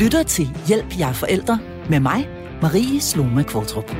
[0.00, 1.58] lytter til Hjælp jer forældre
[1.90, 2.28] med mig,
[2.62, 3.90] Marie Sloma Kvartrup.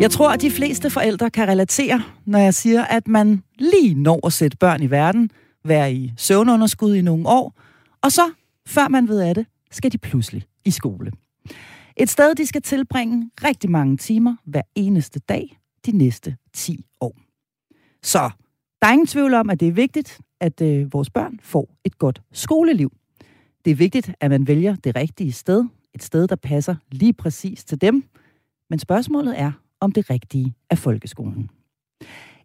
[0.00, 4.26] Jeg tror, at de fleste forældre kan relatere, når jeg siger, at man lige når
[4.26, 5.30] at sætte børn i verden,
[5.64, 7.54] være i søvnunderskud i nogle år,
[8.02, 8.32] og så,
[8.66, 11.12] før man ved af det, skal de pludselig i skole.
[11.96, 17.16] Et sted, de skal tilbringe rigtig mange timer hver eneste dag de næste 10 år.
[18.02, 18.30] Så
[18.82, 21.98] der er ingen tvivl om, at det er vigtigt, at øh, vores børn får et
[21.98, 22.92] godt skoleliv.
[23.64, 27.64] Det er vigtigt, at man vælger det rigtige sted, et sted, der passer lige præcis
[27.64, 28.04] til dem.
[28.70, 31.50] Men spørgsmålet er, om det rigtige er folkeskolen.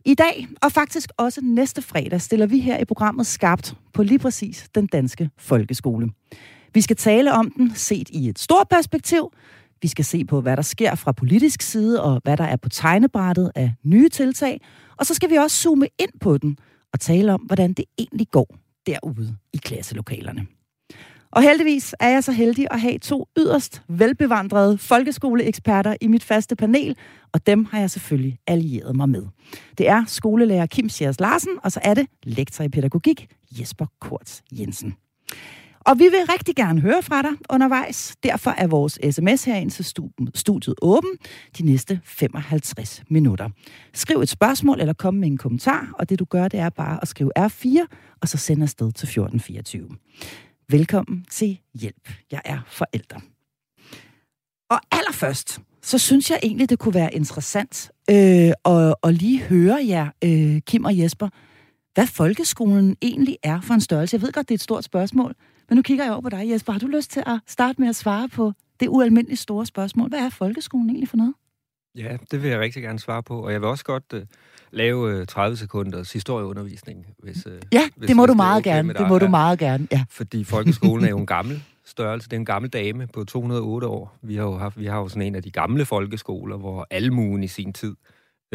[0.05, 4.20] I dag, og faktisk også næste fredag, stiller vi her i programmet skarpt på lige
[4.20, 6.09] præcis den danske folkeskole.
[6.73, 9.31] Vi skal tale om den set i et stort perspektiv.
[9.81, 12.70] Vi skal se på, hvad der sker fra politisk side, og hvad der er på
[12.70, 14.61] tegnebrættet af nye tiltag.
[14.97, 16.58] Og så skal vi også zoome ind på den
[16.94, 18.55] og tale om, hvordan det egentlig går
[18.86, 20.47] derude i klasselokalerne.
[21.31, 26.56] Og heldigvis er jeg så heldig at have to yderst velbevandrede folkeskoleeksperter i mit faste
[26.56, 26.97] panel,
[27.33, 29.23] og dem har jeg selvfølgelig allieret mig med.
[29.78, 33.28] Det er skolelærer Kim Sjærs Larsen, og så er det lektor i pædagogik
[33.59, 34.95] Jesper Kort Jensen.
[35.80, 38.16] Og vi vil rigtig gerne høre fra dig undervejs.
[38.23, 39.86] Derfor er vores sms herind til
[40.36, 41.09] studiet åben
[41.58, 43.50] de næste 55 minutter.
[43.94, 47.00] Skriv et spørgsmål eller kom med en kommentar, og det du gør, det er bare
[47.02, 47.86] at skrive R4,
[48.22, 49.89] og så sende afsted til 1424.
[50.72, 52.10] Velkommen til Hjælp.
[52.32, 53.20] Jeg er forælder.
[54.70, 59.80] Og allerførst, så synes jeg egentlig, det kunne være interessant øh, at, at lige høre
[59.88, 61.30] jer, øh, Kim og Jesper,
[61.94, 64.16] hvad folkeskolen egentlig er for en størrelse.
[64.16, 65.36] Jeg ved godt, det er et stort spørgsmål,
[65.70, 66.72] men nu kigger jeg over på dig, Jesper.
[66.73, 70.10] Har du lyst til at starte med at svare på det ualmindeligt store spørgsmål?
[70.10, 71.34] Hvad er folkeskolen egentlig for noget?
[71.98, 74.20] Ja, det vil jeg rigtig gerne svare på, og jeg vil også godt uh,
[74.72, 77.06] lave uh, 30 sekunders historieundervisning.
[77.20, 78.94] Hvis, uh, ja, hvis, det må hvis du meget det gerne.
[78.94, 80.06] Det må du meget gerne, ja.
[80.09, 82.30] Fordi folkeskolen er jo en gammel størrelse.
[82.30, 84.17] Det er en gammel dame på 208 år.
[84.22, 87.44] Vi har jo, haft, vi har jo sådan en af de gamle folkeskoler, hvor almuen
[87.44, 87.95] i sin tid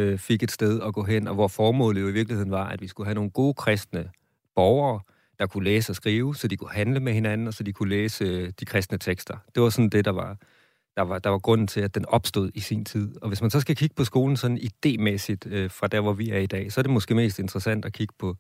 [0.01, 2.81] uh, fik et sted at gå hen, og hvor formålet jo i virkeligheden var, at
[2.81, 4.09] vi skulle have nogle gode kristne
[4.55, 5.01] borgere,
[5.39, 7.89] der kunne læse og skrive, så de kunne handle med hinanden, og så de kunne
[7.89, 9.37] læse de kristne tekster.
[9.55, 10.37] Det var sådan det, der var
[10.97, 13.23] der var, der var grunden til, at den opstod i sin tid.
[13.23, 16.31] Og hvis man så skal kigge på skolen sådan idémæssigt øh, fra der, hvor vi
[16.31, 18.37] er i dag, så er det måske mest interessant at kigge på,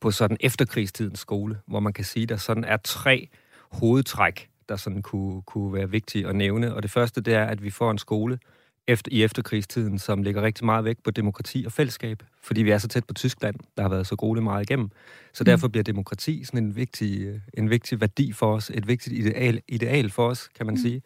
[0.00, 3.28] på sådan efterkrigstidens skole, hvor man kan sige, at der sådan er tre
[3.72, 6.74] hovedtræk, der sådan kunne, kunne være vigtige at nævne.
[6.74, 8.38] Og det første, det er, at vi får en skole
[8.86, 12.78] efter, i efterkrigstiden, som ligger rigtig meget væk på demokrati og fællesskab, fordi vi er
[12.78, 14.90] så tæt på Tyskland, der har været så gode meget igennem.
[15.32, 15.44] Så mm.
[15.44, 19.60] derfor bliver demokrati sådan en vigtig, øh, en vigtig værdi for os, et vigtigt ideal,
[19.68, 20.80] ideal for os, kan man mm.
[20.80, 21.02] sige.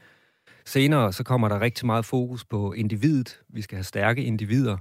[0.69, 3.41] Senere så kommer der rigtig meget fokus på individet.
[3.49, 4.77] Vi skal have stærke individer.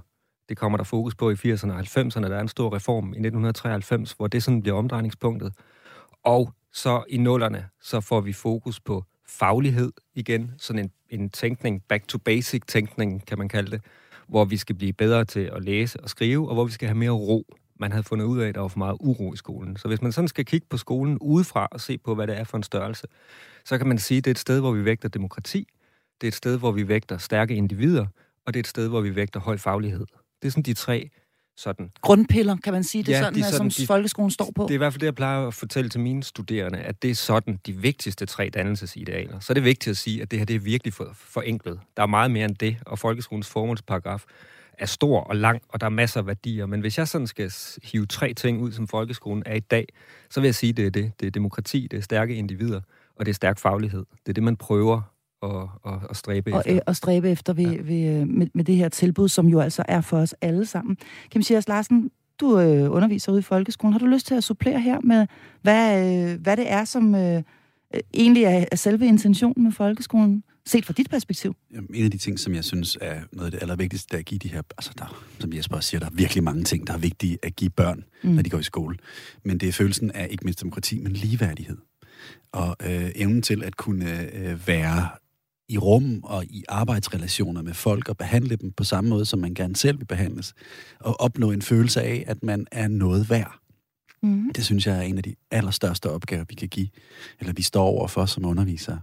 [0.48, 2.22] Det kommer der fokus på i 80'erne og 90'erne.
[2.22, 5.52] Der er en stor reform i 1993, hvor det sådan bliver omdrejningspunktet.
[6.24, 10.52] Og så i nullerne, så får vi fokus på faglighed igen.
[10.58, 10.90] Sådan en,
[11.20, 13.80] en tænkning, back to basic tænkning, kan man kalde det.
[14.28, 16.98] Hvor vi skal blive bedre til at læse og skrive, og hvor vi skal have
[16.98, 17.44] mere ro.
[17.80, 19.76] Man havde fundet ud af, at der var for meget uro i skolen.
[19.76, 22.44] Så hvis man sådan skal kigge på skolen udefra og se på, hvad det er
[22.44, 23.06] for en størrelse,
[23.64, 25.68] så kan man sige, at det er et sted, hvor vi vægter demokrati,
[26.20, 28.06] det er et sted, hvor vi vægter stærke individer,
[28.46, 30.06] og det er et sted, hvor vi vægter høj faglighed.
[30.42, 31.10] Det er sådan de tre
[31.56, 31.90] sådan...
[32.00, 34.62] Grundpiller, kan man sige det ja, sådan, de sådan, som de, folkeskolen står på?
[34.62, 37.10] Det er i hvert fald det, jeg plejer at fortælle til mine studerende, at det
[37.10, 39.40] er sådan de vigtigste tre dannelsesidealer.
[39.40, 41.80] Så er det vigtigt at sige, at det her det er virkelig for, forenklet.
[41.96, 44.24] Der er meget mere end det, og folkeskolens formålsparagraf
[44.72, 46.66] er stor og lang, og der er masser af værdier.
[46.66, 47.52] Men hvis jeg sådan skal
[47.82, 49.86] hive tre ting ud, som folkeskolen er i dag,
[50.30, 51.12] så vil jeg sige, at det er det.
[51.20, 52.80] Det er demokrati, det er stærke individer,
[53.16, 54.04] og det er stærk faglighed.
[54.26, 55.02] Det er det, man prøver
[55.42, 55.50] at,
[55.86, 56.74] at, at stræbe og, efter.
[56.74, 57.82] Øh, og stræbe efter ved, ja.
[57.82, 60.96] ved, øh, med, med det her tilbud, som jo altså er for os alle sammen.
[61.30, 62.10] Kim Sias Larsen,
[62.40, 63.92] du øh, underviser ude i folkeskolen.
[63.92, 65.26] Har du lyst til at supplere her med,
[65.62, 67.42] hvad, øh, hvad det er, som øh,
[68.14, 71.56] egentlig er, er selve intentionen med folkeskolen, set fra dit perspektiv?
[71.74, 74.18] Jamen, en af de ting, som jeg synes er noget af det allervigtigste, det er
[74.18, 74.62] at give de her...
[74.78, 77.56] Altså, der, som Jesper også siger, der er virkelig mange ting, der er vigtige at
[77.56, 78.30] give børn, mm.
[78.30, 78.96] når de går i skole.
[79.44, 81.76] Men det er følelsen af ikke mindst demokrati, men ligeværdighed.
[82.52, 85.08] Og øh, evnen til at kunne øh, være
[85.68, 89.54] i rum og i arbejdsrelationer med folk og behandle dem på samme måde, som man
[89.54, 90.54] gerne selv vil behandles.
[91.00, 93.58] Og opnå en følelse af, at man er noget værd.
[94.22, 94.50] Mm.
[94.56, 96.88] Det synes jeg er en af de allerstørste opgaver, vi kan give,
[97.40, 99.00] eller vi står over for som undervisere.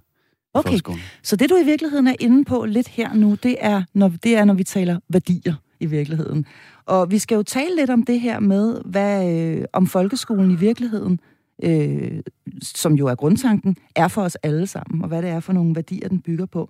[0.53, 0.79] Okay,
[1.23, 4.35] så det du i virkeligheden er inde på lidt her nu, det er, når, det
[4.35, 6.45] er, når vi taler værdier i virkeligheden.
[6.85, 10.55] Og vi skal jo tale lidt om det her med, hvad øh, om folkeskolen i
[10.55, 11.19] virkeligheden
[11.63, 12.19] øh,
[12.61, 15.75] som jo er grundtanken, er for os alle sammen, og hvad det er for nogle
[15.75, 16.69] værdier, den bygger på.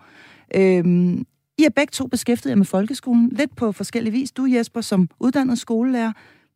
[0.55, 0.85] Øh,
[1.57, 4.31] I er begge to beskæftiget jer med folkeskolen, lidt på forskellig vis.
[4.31, 6.11] Du, Jesper, som uddannet skolelærer,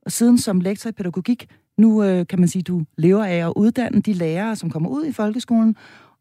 [0.06, 1.48] og siden som lektor i pædagogik,
[1.78, 5.06] Nu øh, kan man sige, du lever af at uddanne de lærere, som kommer ud
[5.06, 5.76] i folkeskolen.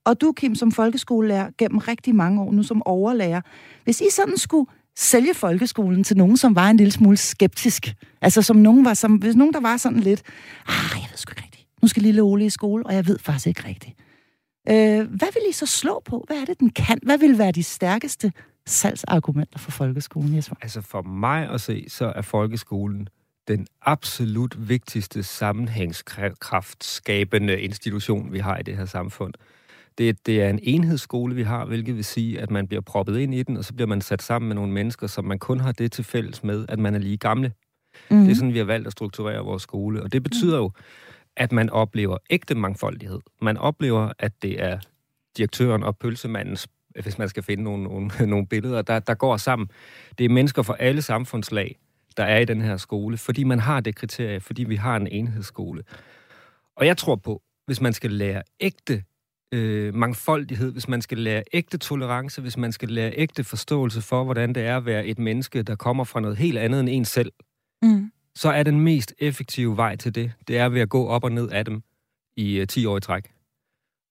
[0.05, 3.41] Og du, Kim, som folkeskolelærer gennem rigtig mange år, nu som overlærer.
[3.85, 4.67] Hvis I sådan skulle
[4.99, 9.15] sælge folkeskolen til nogen, som var en lille smule skeptisk, altså som nogen var, som,
[9.15, 10.23] hvis nogen der var sådan lidt,
[10.67, 11.48] ah, jeg ved sgu ikke.
[11.83, 13.95] Nu skal lille Ole i skole, og jeg ved faktisk ikke rigtigt.
[14.69, 16.25] Øh, hvad vil I så slå på?
[16.27, 16.99] Hvad er det, den kan?
[17.03, 18.33] Hvad vil være de stærkeste
[18.67, 20.57] salgsargumenter for folkeskolen, Jesper?
[20.63, 23.09] Altså for mig at se, så er folkeskolen
[23.49, 29.35] den absolut vigtigste sammenhængskraftskabende institution, vi har i det her samfund.
[29.99, 33.35] Det, det er en enhedsskole, vi har, hvilket vil sige, at man bliver proppet ind
[33.35, 35.73] i den, og så bliver man sat sammen med nogle mennesker, som man kun har
[35.73, 37.53] det til fælles med, at man er lige gamle.
[38.11, 38.21] Mm.
[38.21, 40.03] Det er sådan, vi har valgt at strukturere vores skole.
[40.03, 40.71] Og det betyder jo,
[41.39, 43.21] at man oplever ægte mangfoldighed.
[43.43, 44.79] Man oplever, at det er
[45.37, 46.69] direktøren og pølsemandens,
[47.03, 49.69] hvis man skal finde nogle, nogle, nogle billeder, der, der går sammen.
[50.19, 51.77] Det er mennesker fra alle samfundslag,
[52.17, 55.07] der er i den her skole, fordi man har det kriterie, fordi vi har en
[55.07, 55.83] enhedsskole.
[56.77, 59.05] Og jeg tror på, hvis man skal lære ægte
[59.55, 64.25] øh, mangfoldighed, hvis man skal lære ægte tolerance, hvis man skal lære ægte forståelse for,
[64.25, 67.05] hvordan det er at være et menneske, der kommer fra noget helt andet end en
[67.05, 67.33] selv,
[67.83, 71.25] mm så er den mest effektive vej til det, det er ved at gå op
[71.25, 71.83] og ned af dem
[72.37, 73.33] i øh, 10 år i træk.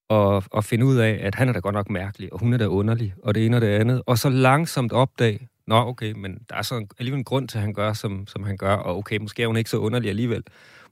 [0.09, 2.57] Og, og finde ud af, at han er da godt nok mærkelig, og hun er
[2.57, 4.01] da underlig, og det ene og det andet.
[4.05, 7.61] Og så langsomt opdage, nå okay, men der er så alligevel en grund til, at
[7.61, 10.43] han gør, som, som han gør, og okay, måske er hun ikke så underlig alligevel.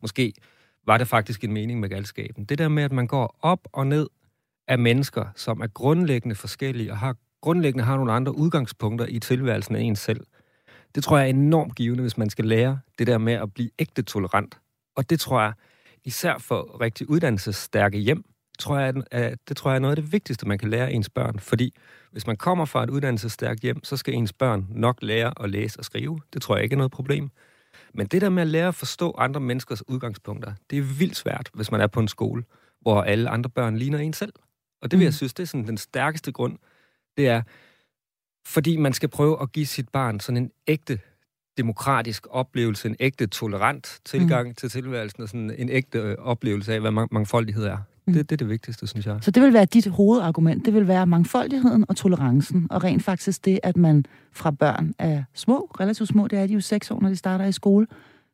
[0.01, 0.33] Måske
[0.85, 2.45] var det faktisk en mening med galskaben.
[2.45, 4.07] Det der med, at man går op og ned
[4.67, 9.75] af mennesker, som er grundlæggende forskellige, og har grundlæggende har nogle andre udgangspunkter i tilværelsen
[9.75, 10.21] af en selv.
[10.95, 13.69] Det tror jeg er enormt givende, hvis man skal lære det der med at blive
[13.80, 14.59] ægte tolerant.
[14.95, 15.53] Og det tror jeg,
[16.03, 18.24] især for rigtig uddannelsesstærke hjem,
[18.59, 21.09] tror jeg, at det tror jeg er noget af det vigtigste, man kan lære ens
[21.09, 21.39] børn.
[21.39, 21.75] Fordi
[22.12, 25.80] hvis man kommer fra et uddannelsesstærkt hjem, så skal ens børn nok lære at læse
[25.80, 26.21] og skrive.
[26.33, 27.30] Det tror jeg ikke er noget problem.
[27.94, 31.50] Men det der med at lære at forstå andre menneskers udgangspunkter, det er vildt svært,
[31.53, 32.44] hvis man er på en skole,
[32.81, 34.33] hvor alle andre børn ligner en selv.
[34.81, 35.13] Og det vil jeg mm.
[35.13, 36.57] synes, det er sådan den stærkeste grund.
[37.18, 37.42] Det er,
[38.45, 41.00] fordi man skal prøve at give sit barn sådan en ægte
[41.57, 44.56] demokratisk oplevelse, en ægte tolerant tilgang mm.
[44.56, 47.77] til tilværelsen, og sådan en ægte øh, oplevelse af, hvad mangfoldighed er.
[48.07, 48.13] Mm.
[48.13, 49.18] Det, det er det vigtigste, synes jeg.
[49.21, 50.65] Så det vil være dit hovedargument.
[50.65, 55.24] Det vil være mangfoldigheden og tolerancen, og rent faktisk det, at man fra børn er
[55.33, 57.88] små, relativt små, det er de jo seks år, når de starter i skole,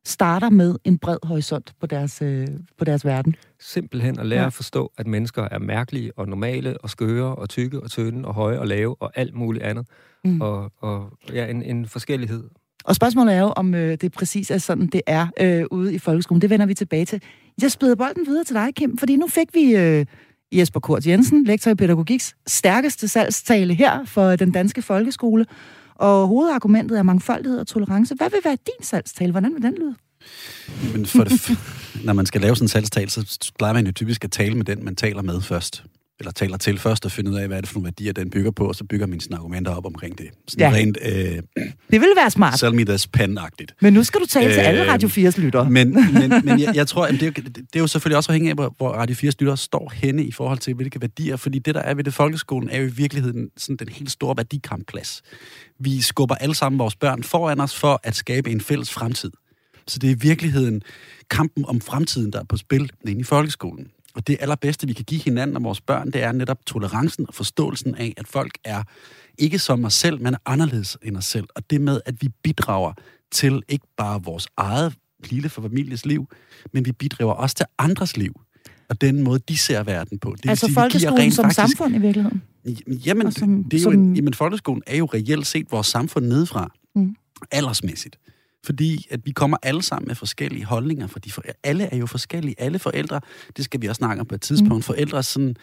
[0.06, 3.36] starter med en bred horisont på deres, øh, på deres verden.
[3.60, 4.48] Simpelthen at lære ja.
[4.48, 8.34] at forstå, at mennesker er mærkelige og normale og skøre og tykke og tynde og
[8.34, 9.88] høje og lave og alt muligt andet.
[10.26, 10.42] Mm.
[10.42, 12.44] Og, og ja, en, en forskellighed.
[12.84, 16.00] Og spørgsmålet er jo, om øh, det præcis er sådan, det er øh, ude i
[16.00, 16.42] folkeskolen.
[16.42, 17.22] Det vender vi tilbage til.
[17.62, 20.06] Jeg spiller bolden videre til dig, Kim, fordi nu fik vi øh,
[20.52, 25.46] Jesper Kort Jensen, lektor i pædagogiks, stærkeste salgstale her for den danske folkeskole.
[26.02, 28.16] Og hovedargumentet er mangfoldighed og tolerance.
[28.16, 29.32] Hvad vil være din salgstale?
[29.32, 29.96] Hvordan vil den lyde?
[30.94, 31.58] Men for det,
[32.06, 34.66] når man skal lave sådan en salgstale, så plejer man jo typisk at tale med
[34.66, 35.84] den, man taler med først
[36.22, 38.30] eller taler til først og finde ud af, hvad er det for nogle værdier, den
[38.30, 40.28] bygger på, og så bygger man sine argumenter op omkring det.
[40.48, 40.78] Sådan ja.
[40.78, 40.98] rent...
[41.02, 41.42] Øh,
[41.92, 42.60] det vil være smart.
[42.60, 43.76] Sell me this pen-agtigt.
[43.82, 45.70] Men nu skal du tale øh, til alle øh, Radio 4's lyttere.
[45.70, 48.56] Men, men, men jeg, jeg tror, det, det, det er jo selvfølgelig også afhængigt af,
[48.56, 51.82] hvor, hvor Radio 4's lyttere står henne i forhold til, hvilke værdier, fordi det, der
[51.82, 55.22] er ved det folkeskolen, er jo i virkeligheden sådan den helt store værdikampplads.
[55.80, 59.32] Vi skubber alle sammen vores børn foran os for at skabe en fælles fremtid.
[59.88, 60.82] Så det er i virkeligheden
[61.30, 63.88] kampen om fremtiden, der er på spil inde i folkeskolen.
[64.16, 67.34] Og det allerbedste, vi kan give hinanden og vores børn, det er netop tolerancen og
[67.34, 68.84] forståelsen af, at folk er
[69.38, 71.48] ikke som os selv, men er anderledes end os selv.
[71.56, 72.94] Og det med, at vi bidrager
[73.32, 74.94] til ikke bare vores eget
[75.30, 76.28] lille for families liv,
[76.74, 78.42] men vi bidrager også til andres liv.
[78.90, 80.36] Og den måde, de ser verden på.
[80.44, 82.42] Det altså sige, folkeskolen som faktisk, samfund i virkeligheden?
[83.06, 84.14] Jamen, som, det er jo, som...
[84.14, 86.72] jamen, folkeskolen er jo reelt set vores samfund nedefra.
[86.96, 87.16] Mm.
[87.52, 88.18] Aldersmæssigt.
[88.66, 92.56] Fordi at vi kommer alle sammen med forskellige holdninger, fordi for, alle er jo forskellige.
[92.58, 93.22] Alle forældre,
[93.58, 94.82] det skal vi også snakke om på et tidspunkt, mm.
[94.82, 95.56] forældres sådan,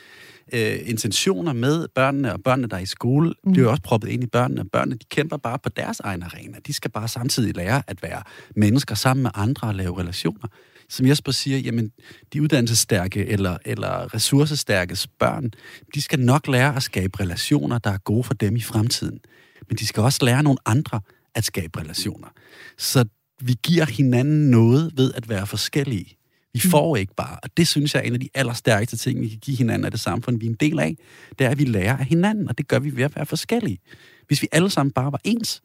[0.53, 3.53] øh, intentioner med børnene og børnene, der er i skole, mm.
[3.53, 4.65] det er jo også proppet ind i børnene.
[4.65, 6.59] Børnene, de kæmper bare på deres egen arena.
[6.67, 8.23] De skal bare samtidig lære at være
[8.57, 10.49] mennesker sammen med andre og lave relationer.
[10.91, 11.93] Som Jesper siger, jamen,
[12.33, 15.51] de uddannelsesstærke eller, eller ressourcestærke børn,
[15.95, 19.21] de skal nok lære at skabe relationer, der er gode for dem i fremtiden.
[19.69, 21.01] Men de skal også lære nogle andre
[21.39, 22.29] at skabe relationer.
[22.79, 23.05] Så
[23.41, 26.17] vi giver hinanden noget ved at være forskellige.
[26.53, 26.71] Vi mm.
[26.71, 29.39] får ikke bare, og det synes jeg er en af de allerstærkeste ting, vi kan
[29.39, 30.97] give hinanden af det samfund, vi er en del af,
[31.39, 33.79] det er, at vi lærer af hinanden, og det gør vi ved at være forskellige.
[34.27, 35.63] Hvis vi alle sammen bare var ens,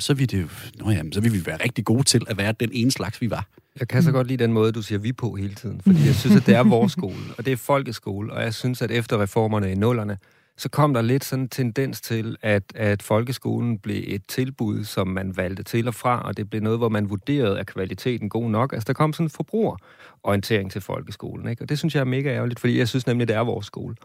[0.00, 0.48] så ville, det jo,
[0.84, 3.30] nå jamen, så ville vi være rigtig gode til at være den ene slags, vi
[3.30, 3.48] var.
[3.80, 6.14] Jeg kan så godt lide den måde, du siger vi på hele tiden, fordi jeg
[6.14, 9.22] synes, at det er vores skole, og det er folkeskole, og jeg synes, at efter
[9.22, 10.18] reformerne i nullerne,
[10.60, 15.08] så kom der lidt sådan en tendens til, at, at folkeskolen blev et tilbud, som
[15.08, 18.50] man valgte til og fra, og det blev noget, hvor man vurderede, at kvaliteten god
[18.50, 18.72] nok.
[18.72, 21.62] Altså, der kom sådan en forbrugerorientering til folkeskolen, ikke?
[21.62, 23.96] Og det synes jeg er mega ærgerligt, fordi jeg synes nemlig, det er vores skole.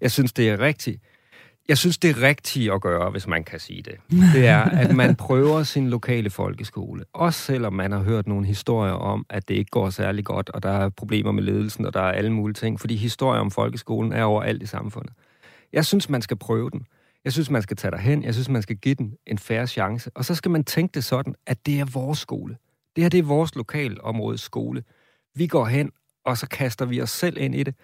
[0.00, 1.02] Jeg synes, det er rigtigt.
[1.68, 3.94] Jeg synes, det er rigtigt at gøre, hvis man kan sige det.
[4.34, 7.04] Det er, at man prøver sin lokale folkeskole.
[7.12, 10.62] Også selvom man har hørt nogle historier om, at det ikke går særlig godt, og
[10.62, 12.80] der er problemer med ledelsen, og der er alle mulige ting.
[12.80, 15.12] Fordi historier om folkeskolen er overalt i samfundet.
[15.72, 16.86] Jeg synes, man skal prøve den.
[17.24, 18.22] Jeg synes, man skal tage derhen.
[18.22, 20.10] Jeg synes, man skal give den en færre chance.
[20.14, 22.56] Og så skal man tænke det sådan, at det er vores skole.
[22.96, 24.82] Det her det er vores lokalområdes skole.
[25.34, 25.90] Vi går hen,
[26.24, 27.74] og så kaster vi os selv ind i det.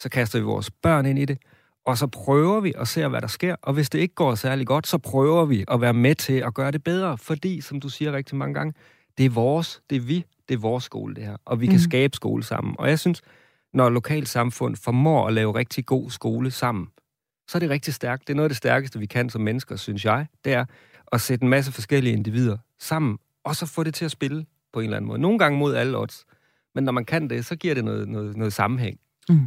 [0.00, 1.38] Så kaster vi vores børn ind i det.
[1.86, 3.56] Og så prøver vi at se, hvad der sker.
[3.62, 6.54] Og hvis det ikke går særlig godt, så prøver vi at være med til at
[6.54, 7.18] gøre det bedre.
[7.18, 8.74] Fordi, som du siger rigtig mange gange,
[9.18, 11.36] det er vores, det er vi, det er vores skole, det her.
[11.44, 11.80] Og vi kan mm.
[11.80, 12.74] skabe skole sammen.
[12.78, 13.22] Og jeg synes,
[13.72, 16.88] når lokalsamfund formår at lave rigtig god skole sammen,
[17.48, 18.28] så er det rigtig stærkt.
[18.28, 20.26] Det er noget af det stærkeste, vi kan som mennesker, synes jeg.
[20.44, 20.64] Det er
[21.12, 24.80] at sætte en masse forskellige individer sammen, og så få det til at spille på
[24.80, 25.18] en eller anden måde.
[25.18, 26.24] Nogle gange mod alle odds.
[26.74, 28.98] Men når man kan det, så giver det noget, noget, noget sammenhæng.
[29.28, 29.40] Mm.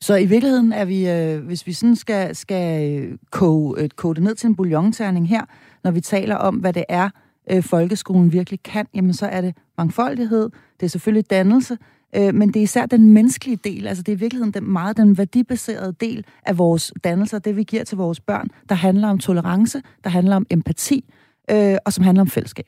[0.00, 4.14] Så i virkeligheden er vi, øh, hvis vi sådan skal, skal øh, koge, øh, koge
[4.14, 5.44] det ned til en bouillonterning her,
[5.84, 7.10] når vi taler om, hvad det er,
[7.50, 11.78] øh, folkeskolen virkelig kan, jamen så er det mangfoldighed, det er selvfølgelig dannelse,
[12.16, 14.96] øh, men det er især den menneskelige del, altså det er i virkeligheden den, meget
[14.96, 19.18] den værdibaserede del af vores dannelser, det vi giver til vores børn, der handler om
[19.18, 21.04] tolerance, der handler om empati,
[21.50, 22.66] øh, og som handler om fællesskab.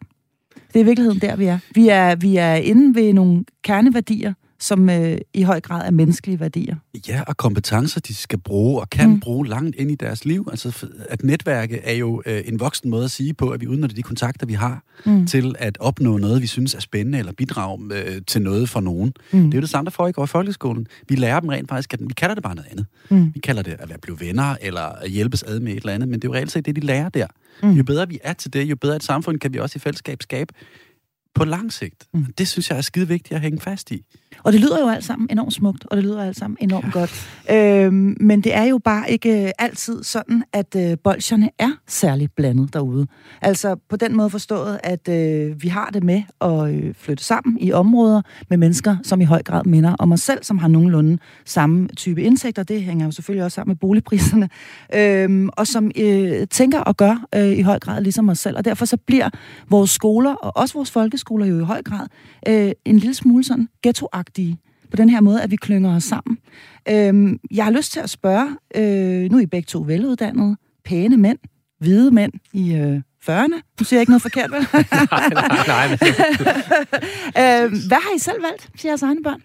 [0.55, 1.59] Det er i virkeligheden der, vi er.
[1.75, 6.41] Vi er, vi er inde ved nogle kerneværdier, som øh, i høj grad er menneskelige
[6.41, 6.77] værdier.
[7.09, 9.21] Ja, og kompetencer, de skal bruge og kan mm.
[9.21, 10.49] bruge langt ind i deres liv.
[10.51, 13.97] Altså, at netværke er jo øh, en voksen måde at sige på, at vi udnytter
[13.97, 15.27] de kontakter, vi har, mm.
[15.27, 19.13] til at opnå noget, vi synes er spændende, eller bidrage øh, til noget for nogen.
[19.33, 19.45] Mm.
[19.45, 20.87] Det er jo det samme, der foregår i folkeskolen.
[21.09, 22.87] Vi lærer dem rent faktisk, at vi kalder det bare noget andet.
[23.11, 23.35] Mm.
[23.35, 26.09] Vi kalder det at være blive venner, eller at hjælpes ad med et eller andet,
[26.09, 27.27] men det er jo reelt set det, de lærer der.
[27.63, 27.73] Mm.
[27.73, 30.23] Jo bedre vi er til det, jo bedre et samfund kan vi også i fællesskab
[30.23, 30.55] skabe
[31.37, 32.07] på lang sigt.
[32.15, 32.27] Mm.
[32.39, 34.05] Det synes jeg er skide vigtigt at hænge fast i.
[34.43, 36.91] Og det lyder jo alt sammen enormt smukt, og det lyder alt sammen enormt ja.
[36.91, 37.29] godt.
[37.51, 42.37] Øhm, men det er jo bare ikke øh, altid sådan, at øh, bolsjerne er særligt
[42.37, 43.07] blandet derude.
[43.43, 47.59] Altså på den måde forstået, at øh, vi har det med at øh, flytte sammen
[47.61, 51.19] i områder med mennesker, som i høj grad minder om os selv, som har nogenlunde
[51.45, 52.63] samme type indtægter.
[52.63, 54.49] Det hænger jo selvfølgelig også sammen med boligpriserne.
[54.95, 58.57] Øhm, og som øh, tænker og gør øh, i høj grad ligesom os selv.
[58.57, 59.31] Og derfor så bliver
[59.71, 62.07] vores skoler, og også vores folkeskoler jo i høj grad,
[62.49, 64.09] øh, en lille smule sådan ghetto
[64.91, 66.39] på den her måde, at vi klynger os sammen.
[66.89, 71.17] Øhm, jeg har lyst til at spørge, øh, nu er I begge to veluddannede, pæne
[71.17, 71.39] mænd,
[71.79, 73.61] hvide mænd i øh, 40'erne.
[73.81, 74.61] Nu siger jeg ikke noget forkert, vel?
[74.73, 75.87] nej, nej, nej.
[77.65, 79.43] øh, hvad har I selv valgt til jeres egne børn?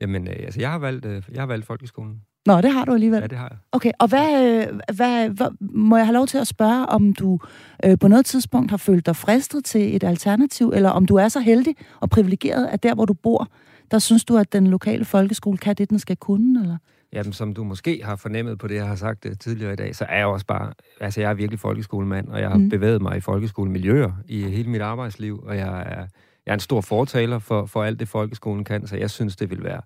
[0.00, 2.16] Jamen, øh, altså, jeg har valgt, øh, jeg har valgt folkeskolen.
[2.46, 3.20] Nå, det har du alligevel.
[3.20, 3.58] Ja, det har jeg.
[3.72, 7.38] Okay, og hvad, øh, hvad, hvad må jeg have lov til at spørge, om du
[7.84, 11.28] øh, på noget tidspunkt har følt dig fristet til et alternativ, eller om du er
[11.28, 13.48] så heldig og privilegeret, at der, hvor du bor,
[13.90, 16.76] der synes du, at den lokale folkeskole kan det, den skal kunne, eller?
[17.12, 19.96] Jamen, som du måske har fornemmet på det, jeg har sagt uh, tidligere i dag,
[19.96, 20.72] så er jeg også bare...
[21.00, 22.68] Altså, jeg er virkelig folkeskolemand, og jeg har mm.
[22.68, 26.06] bevæget mig i folkeskolemiljøer i hele mit arbejdsliv, og jeg er,
[26.46, 29.50] jeg er en stor fortaler for, for alt det, folkeskolen kan, så jeg synes, det
[29.50, 29.80] vil være...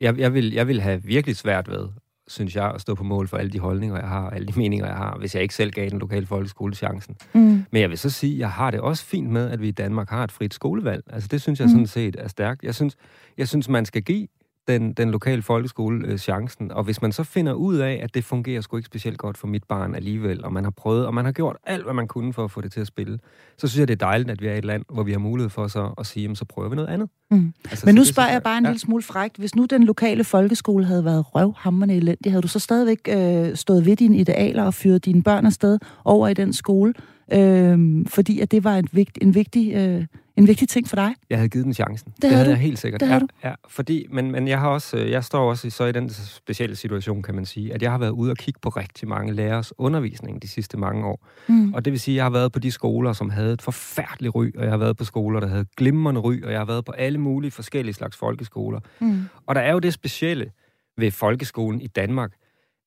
[0.00, 1.88] Jeg, jeg, vil, jeg vil have virkelig svært ved
[2.28, 4.86] synes jeg, at stå på mål for alle de holdninger, jeg har, alle de meninger,
[4.86, 7.16] jeg har, hvis jeg ikke selv gav den lokale folkeskole chancen.
[7.34, 7.64] Mm.
[7.70, 9.70] Men jeg vil så sige, at jeg har det også fint med, at vi i
[9.70, 11.04] Danmark har et frit skolevalg.
[11.12, 11.70] Altså det synes jeg mm.
[11.70, 12.62] sådan set er stærkt.
[12.62, 12.96] Jeg synes,
[13.38, 14.28] jeg synes man skal give
[14.68, 16.72] den, den lokale folkeskole øh, chancen.
[16.72, 19.46] Og hvis man så finder ud af, at det fungerer sgu ikke specielt godt for
[19.46, 22.32] mit barn alligevel, og man har prøvet, og man har gjort alt, hvad man kunne
[22.32, 23.18] for at få det til at spille,
[23.58, 25.18] så synes jeg, det er dejligt, at vi er i et land, hvor vi har
[25.18, 27.08] mulighed for så at sige, jamen, så prøver vi noget andet.
[27.30, 27.52] Mm.
[27.70, 28.70] Altså, Men nu spørger jeg bare en ja.
[28.70, 29.36] lille smule frægt.
[29.36, 33.86] Hvis nu den lokale folkeskole havde været røvhammerne elendig, havde du så stadigvæk øh, stået
[33.86, 36.94] ved dine idealer og fyret dine børn afsted over i den skole?
[37.32, 39.74] Øh, fordi at det var en, vigt, en vigtig...
[39.74, 40.06] Øh,
[40.38, 41.14] en vigtig ting for dig?
[41.30, 42.12] Jeg havde givet den chancen.
[42.14, 42.50] Det, det havde du.
[42.50, 43.00] jeg helt sikkert.
[43.00, 45.84] Det ja, ja, fordi, men, men jeg har også, øh, jeg står også i, så
[45.84, 48.68] i den specielle situation, kan man sige, at jeg har været ude og kigge på
[48.68, 51.26] rigtig mange lærers undervisning de sidste mange år.
[51.48, 51.74] Mm.
[51.74, 54.34] Og det vil sige, at jeg har været på de skoler, som havde et forfærdeligt
[54.34, 56.84] ry, og jeg har været på skoler, der havde glimrende ry, og jeg har været
[56.84, 58.80] på alle mulige forskellige slags folkeskoler.
[59.00, 59.22] Mm.
[59.46, 60.50] Og der er jo det specielle
[60.98, 62.32] ved folkeskolen i Danmark,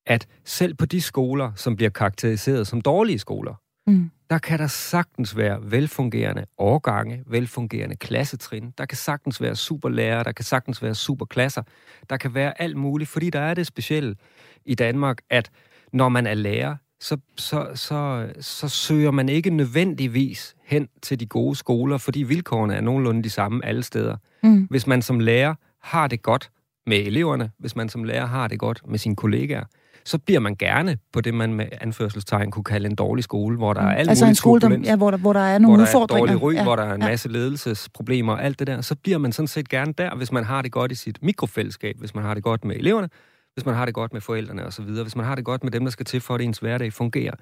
[0.06, 3.54] at selv på de skoler, som bliver karakteriseret som dårlige skoler,
[3.86, 10.22] mm der kan der sagtens være velfungerende årgange, velfungerende klassetrin, der kan sagtens være superlærer,
[10.22, 11.62] der kan sagtens være superklasser,
[12.10, 14.16] der kan være alt muligt, fordi der er det specielle
[14.64, 15.50] i Danmark, at
[15.92, 21.26] når man er lærer, så, så, så, så søger man ikke nødvendigvis hen til de
[21.26, 24.16] gode skoler, fordi vilkårene er nogenlunde de samme alle steder.
[24.42, 24.66] Mm.
[24.70, 26.50] Hvis man som lærer har det godt
[26.86, 29.64] med eleverne, hvis man som lærer har det godt med sine kollegaer,
[30.04, 33.72] så bliver man gerne på det, man med anførselstegn kunne kalde en dårlig skole, hvor
[33.72, 35.86] der er alt altså en skole, der, ja, hvor, der, hvor der er nogle hvor
[35.86, 36.26] udfordringer.
[36.26, 36.62] Der er dårlig ry, ja.
[36.62, 39.68] hvor der er en masse ledelsesproblemer og alt det der, så bliver man sådan set
[39.68, 42.64] gerne der, hvis man har det godt i sit mikrofællesskab, hvis man har det godt
[42.64, 43.08] med eleverne,
[43.54, 45.84] hvis man har det godt med forældrene osv., hvis man har det godt med dem,
[45.84, 47.34] der skal til for, at ens hverdag fungerer.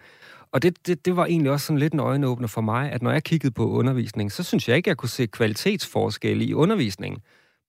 [0.52, 3.10] Og det, det, det var egentlig også sådan lidt en øjenåbner for mig, at når
[3.10, 7.20] jeg kiggede på undervisning, så synes jeg ikke, at jeg kunne se kvalitetsforskelle i undervisningen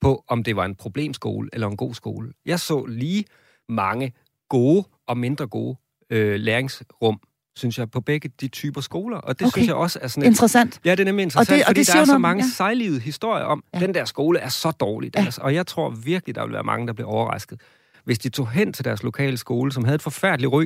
[0.01, 2.31] på, om det var en problemskole eller en god skole.
[2.45, 3.25] Jeg så lige
[3.69, 4.13] mange
[4.51, 5.77] gode og mindre gode
[6.09, 7.19] øh, læringsrum
[7.55, 9.17] synes jeg, på begge de typer skoler.
[9.17, 9.51] Og det okay.
[9.51, 10.23] synes jeg også er sådan...
[10.23, 10.79] Et, interessant.
[10.85, 12.49] Ja, det er nemlig interessant, og det, og fordi det der er så mange ja.
[12.49, 13.79] sejlivede historier om, ja.
[13.79, 15.11] den der skole er så dårlig.
[15.15, 15.25] Ja.
[15.25, 17.61] Altså, og jeg tror virkelig, der vil være mange, der bliver overrasket,
[18.03, 20.65] hvis de tog hen til deres lokale skole, som havde et forfærdeligt ry,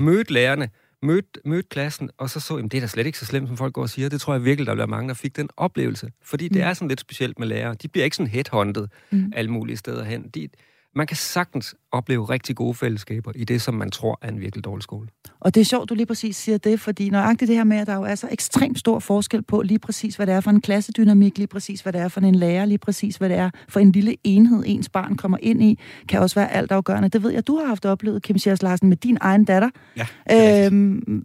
[0.00, 0.68] mødte lærerne,
[1.02, 3.56] mødte, mødte klassen, og så så, at det er da slet ikke så slemt, som
[3.56, 4.08] folk går og siger.
[4.08, 6.10] Det tror jeg virkelig, der bliver mange, der fik den oplevelse.
[6.24, 6.52] Fordi mm.
[6.52, 7.74] det er sådan lidt specielt med lærere.
[7.74, 9.32] De bliver ikke sådan headhunted mm.
[9.36, 10.28] alle mulige steder hen.
[10.28, 10.48] De,
[10.94, 14.64] man kan sagtens opleve rigtig gode fællesskaber i det, som man tror er en virkelig
[14.64, 15.08] dårlig skole.
[15.40, 17.86] Og det er sjovt, du lige præcis siger det, fordi nøjagtigt det her med, at
[17.86, 20.60] der jo er så ekstremt stor forskel på lige præcis, hvad det er for en
[20.60, 23.80] klassedynamik, lige præcis, hvad det er for en lærer, lige præcis, hvad det er for
[23.80, 25.78] en lille enhed, ens barn kommer ind i,
[26.08, 27.08] kan også være altafgørende.
[27.08, 29.70] Det ved jeg, du har haft oplevet, Kim Schiers Larsen, med din egen datter.
[29.96, 31.24] Ja, øhm,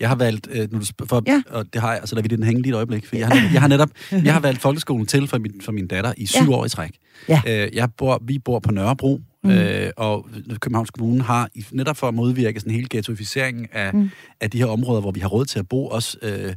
[0.00, 1.42] Jeg har valgt, øh, nu for, ja.
[1.50, 3.50] og det har jeg, altså der vil den hænge lige et øjeblik, for jeg har,
[3.52, 6.50] jeg har netop, jeg har valgt folkeskolen til for min, for min datter i syv
[6.50, 6.56] ja.
[6.56, 6.90] år i træk.
[7.28, 7.40] Ja.
[7.46, 9.52] Øh, jeg bor, vi bor på Nørrebro, Mm.
[9.52, 10.26] Øh, og
[10.60, 14.10] Københavns Kommune har, netop for at modvirke sådan en hele ghettoisering af, mm.
[14.40, 16.54] af de her områder, hvor vi har råd til at bo, også øh,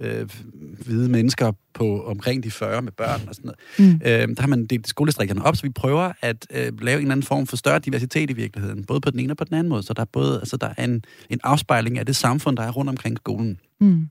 [0.00, 0.28] øh,
[0.86, 3.90] hvide mennesker på omkring de 40 med børn og sådan noget.
[3.92, 4.00] Mm.
[4.04, 7.12] Øh, der har man delt skoledistrikterne op, så vi prøver at øh, lave en eller
[7.12, 9.68] anden form for større diversitet i virkeligheden, både på den ene og på den anden
[9.68, 9.82] måde.
[9.82, 12.70] Så der er både altså, der er en, en afspejling af det samfund, der er
[12.70, 13.58] rundt omkring skolen.
[13.80, 14.08] Mm.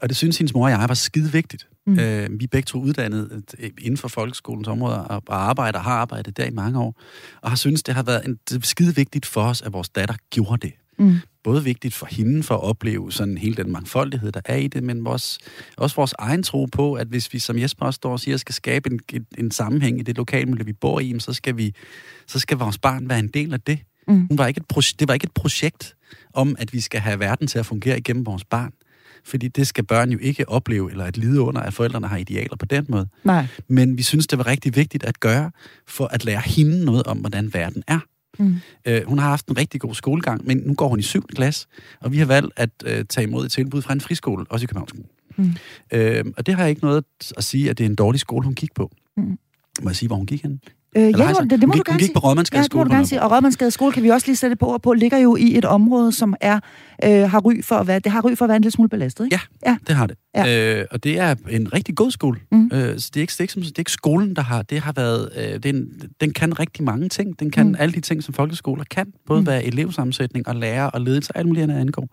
[0.00, 1.66] Og det synes hendes mor og jeg var skide vigtigt.
[1.86, 1.98] Mm.
[1.98, 6.36] Øh, vi er begge to uddannet øh, inden for folkeskolens områder og, arbejder har arbejdet
[6.36, 7.00] der i mange år.
[7.42, 10.14] Og har synes det har været en, det skide vigtigt for os, at vores datter
[10.30, 10.72] gjorde det.
[10.98, 11.16] Mm.
[11.44, 14.82] Både vigtigt for hende for at opleve sådan hele den mangfoldighed, der er i det,
[14.82, 15.38] men også,
[15.76, 18.54] også vores egen tro på, at hvis vi, som Jesper også står og siger, skal
[18.54, 21.74] skabe en, en, en sammenhæng i det lokalmiljø, vi bor i, så skal, vi,
[22.26, 23.78] så skal vores barn være en del af det.
[24.08, 24.26] Mm.
[24.26, 25.96] Hun var ikke et det var ikke et projekt
[26.32, 28.72] om, at vi skal have verden til at fungere igennem vores barn
[29.24, 32.56] fordi det skal børn jo ikke opleve, eller at lide under, at forældrene har idealer
[32.56, 33.08] på den måde.
[33.24, 33.46] Nej.
[33.68, 35.50] Men vi synes, det var rigtig vigtigt at gøre,
[35.86, 37.98] for at lære hende noget om, hvordan verden er.
[38.38, 38.56] Mm.
[38.86, 41.26] Øh, hun har haft en rigtig god skolegang, men nu går hun i 7.
[41.26, 41.66] klasse,
[42.00, 44.66] og vi har valgt at øh, tage imod et tilbud fra en friskole, også i
[44.66, 44.94] Københavns
[45.36, 45.52] Mm.
[45.92, 47.04] Øh, og det har ikke noget
[47.36, 48.90] at sige, at det er en dårlig skole, hun gik på.
[49.16, 49.38] Mm.
[49.82, 50.60] Må jeg sige, hvor hun gik hen?
[50.96, 52.14] Øh, ja, det, det, det må hun du gerne sige.
[52.14, 52.80] på Rådmandsgade ja, skole.
[52.80, 53.22] det må du gerne sige.
[53.22, 56.12] Og Rådmandsgade skole kan vi også lige sætte på, på ligger jo i et område,
[56.12, 56.60] som er
[57.04, 58.88] øh, har ry for at være, det har ry for at være en lille smule
[58.88, 59.38] belastet, ikke?
[59.66, 59.76] Ja, ja.
[59.86, 60.16] det har det.
[60.34, 60.78] Ja.
[60.78, 62.40] Øh, og det er en rigtig god skole.
[62.52, 62.70] Mm.
[62.72, 64.62] Øh, så det er, ikke, det, er ikke, det er ikke skolen, der har...
[64.62, 65.30] Det har været...
[65.36, 65.88] Øh, det er en,
[66.20, 67.40] den kan rigtig mange ting.
[67.40, 67.76] Den kan mm.
[67.78, 69.12] alle de ting, som folkeskoler kan.
[69.26, 69.44] Både mm.
[69.44, 72.08] hvad elevsammensætning og lærer og ledelse og alt muligt andet angår.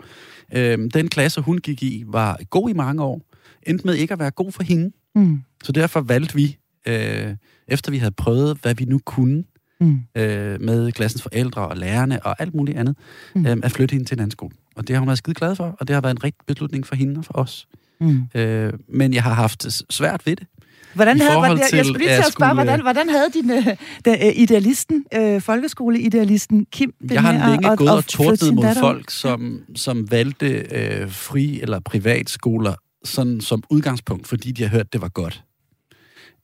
[0.53, 3.21] Øh, den klasse, hun gik i, var god i mange år.
[3.67, 4.91] Endte med ikke at være god for hende.
[5.15, 5.41] Mm.
[5.63, 7.35] Så derfor valgte vi øh,
[7.67, 9.43] efter vi havde prøvet, hvad vi nu kunne
[9.81, 9.99] mm.
[10.17, 12.95] øh, med klassens forældre og lærerne og alt muligt andet,
[13.35, 13.45] mm.
[13.45, 14.51] øh, at flytte hende til en anden skole.
[14.75, 16.87] Og det har hun været skide glad for, og det har været en rigtig beslutning
[16.87, 17.67] for hende og for os.
[18.01, 18.23] Mm.
[18.35, 20.47] Øh, men jeg har haft svært ved det.
[20.93, 23.67] Hvordan havde, hvordan, jeg, jeg skulle lige til at spørge, hvordan, hvordan havde din uh,
[24.07, 28.75] uh, idealisten, uh, folkeskoleidealisten Kim det Jeg har længe og, gået og, og tordnet mod
[28.79, 34.93] folk, som, som valgte uh, fri- eller privatskoler sådan som udgangspunkt, fordi de har hørt,
[34.93, 35.43] det var godt.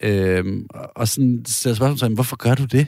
[0.04, 2.88] Øhm, og sådan stiller spørgsmål hvorfor gør du det?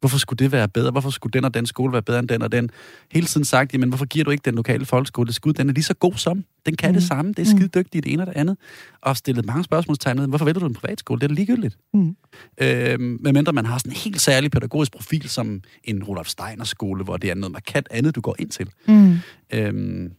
[0.00, 0.90] Hvorfor skulle det være bedre?
[0.90, 2.70] Hvorfor skulle den og den skole være bedre end den og den?
[3.12, 5.52] Hele tiden sagt, jamen hvorfor giver du ikke den lokale folkeskole det skud?
[5.52, 6.44] Den er lige så god som.
[6.66, 6.94] Den kan mm.
[6.94, 7.32] det samme.
[7.32, 8.56] Det er skide dygtigt det ene og det andet.
[9.02, 11.20] Og stillet mange spørgsmålstegn med, hvorfor vælger du en privatskole?
[11.20, 11.78] Det er ligegyldigt.
[11.94, 12.16] Mm.
[12.60, 17.04] Øhm, medmindre man har sådan en helt særlig pædagogisk profil, som en Rudolf Steiner skole,
[17.04, 18.70] hvor det er noget markant andet, du går ind til.
[18.88, 19.18] Mm.
[19.54, 20.12] Øhm,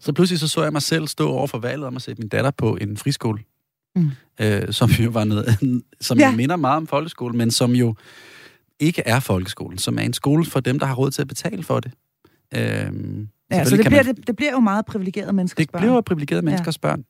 [0.00, 2.28] så pludselig så, så jeg mig selv stå over for valget om at sætte min
[2.28, 3.38] datter på en friskole
[3.96, 4.10] mm.
[4.40, 5.46] øh, som jo var noget,
[6.00, 6.36] som ja.
[6.36, 7.94] minder meget om folkeskole, men som jo
[8.80, 11.62] ikke er folkeskolen, som er en skole for dem, der har råd til at betale
[11.62, 11.92] for det.
[12.54, 12.60] Øh,
[13.50, 15.82] ja, så det bliver, man, det, det bliver jo meget privilegerede menneskers det børn.
[15.82, 16.88] Det bliver jo privilegerede menneskers ja.
[16.88, 17.04] børn.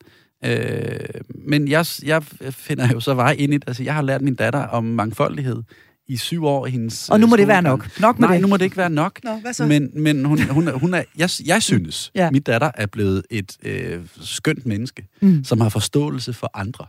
[0.44, 3.64] Øh, men jeg, jeg finder jo så vej ind i det.
[3.66, 5.62] Altså, jeg har lært min datter om mangfoldighed
[6.08, 6.66] i syv år.
[6.66, 8.00] Hendes, og nu må det være nok.
[8.00, 8.42] Nok med Nej, det.
[8.42, 9.18] nu må det ikke være nok.
[9.24, 9.66] Nå, hvad så?
[9.66, 12.30] Men, men hun, hun, hun er, jeg, jeg synes, ja.
[12.30, 15.44] mit datter er blevet et øh, skønt menneske, mm.
[15.44, 16.86] som har forståelse for andre.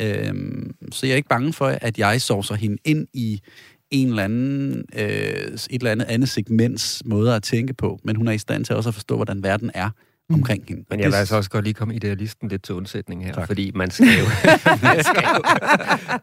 [0.00, 3.40] Øhm, så jeg er ikke bange for, at jeg sovser hende ind i
[3.90, 8.28] en eller anden, øh, et eller andet andet segments måde at tænke på, men hun
[8.28, 9.90] er i stand til også at forstå, hvordan verden er
[10.28, 10.34] mm.
[10.34, 10.84] omkring hende.
[10.90, 13.46] Men jeg vil altså også godt lige komme idealisten lidt til undsætning her, tak.
[13.46, 14.24] fordi man skal jo,
[14.88, 15.42] man skal jo,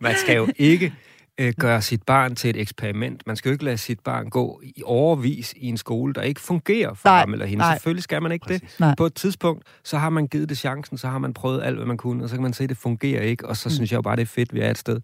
[0.01, 0.93] man skal jo ikke
[1.39, 3.27] øh, gøre sit barn til et eksperiment.
[3.27, 6.41] Man skal jo ikke lade sit barn gå i overvis i en skole, der ikke
[6.41, 7.59] fungerer for Nej, ham eller hende.
[7.61, 7.75] nej.
[7.75, 8.61] Selvfølgelig skal man ikke Præcis.
[8.61, 8.79] det.
[8.79, 8.95] Nej.
[8.97, 11.85] På et tidspunkt, så har man givet det chancen, så har man prøvet alt, hvad
[11.85, 13.73] man kunne, og så kan man se, at det fungerer ikke, og så mm.
[13.73, 14.99] synes jeg jo bare, det er fedt, at vi er et sted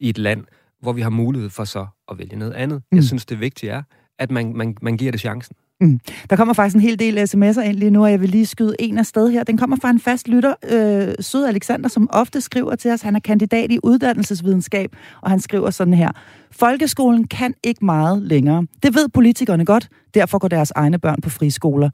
[0.00, 0.44] i et land,
[0.80, 2.82] hvor vi har mulighed for så at vælge noget andet.
[2.92, 2.96] Mm.
[2.96, 3.82] Jeg synes, det vigtige er,
[4.18, 5.56] at man, man, man giver det chancen.
[5.82, 6.00] Mm.
[6.30, 8.74] Der kommer faktisk en hel del sms'er ind lige nu, og jeg vil lige skyde
[8.78, 9.44] en af sted her.
[9.44, 13.02] Den kommer fra en fast lytter, øh, Sød Alexander, som ofte skriver til os.
[13.02, 16.10] Han er kandidat i uddannelsesvidenskab, og han skriver sådan her.
[16.52, 18.66] Folkeskolen kan ikke meget længere.
[18.82, 21.90] Det ved politikerne godt, derfor går deres egne børn på friskoler.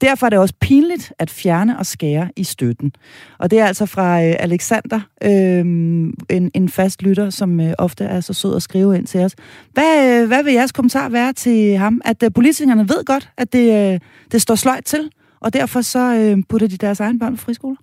[0.00, 2.92] Derfor er det også pinligt at fjerne og skære i støtten.
[3.38, 5.60] Og det er altså fra øh, Alexander, øh,
[6.30, 9.34] en, en fast lytter, som øh, ofte er så sød at skrive ind til os.
[9.72, 12.00] Hvad, øh, hvad vil jeres kommentar være til ham?
[12.04, 14.00] At øh, politikerne ved godt, at det, øh,
[14.32, 17.76] det står sløjt til, og derfor så øh, putter de deres egen børn på friskoler?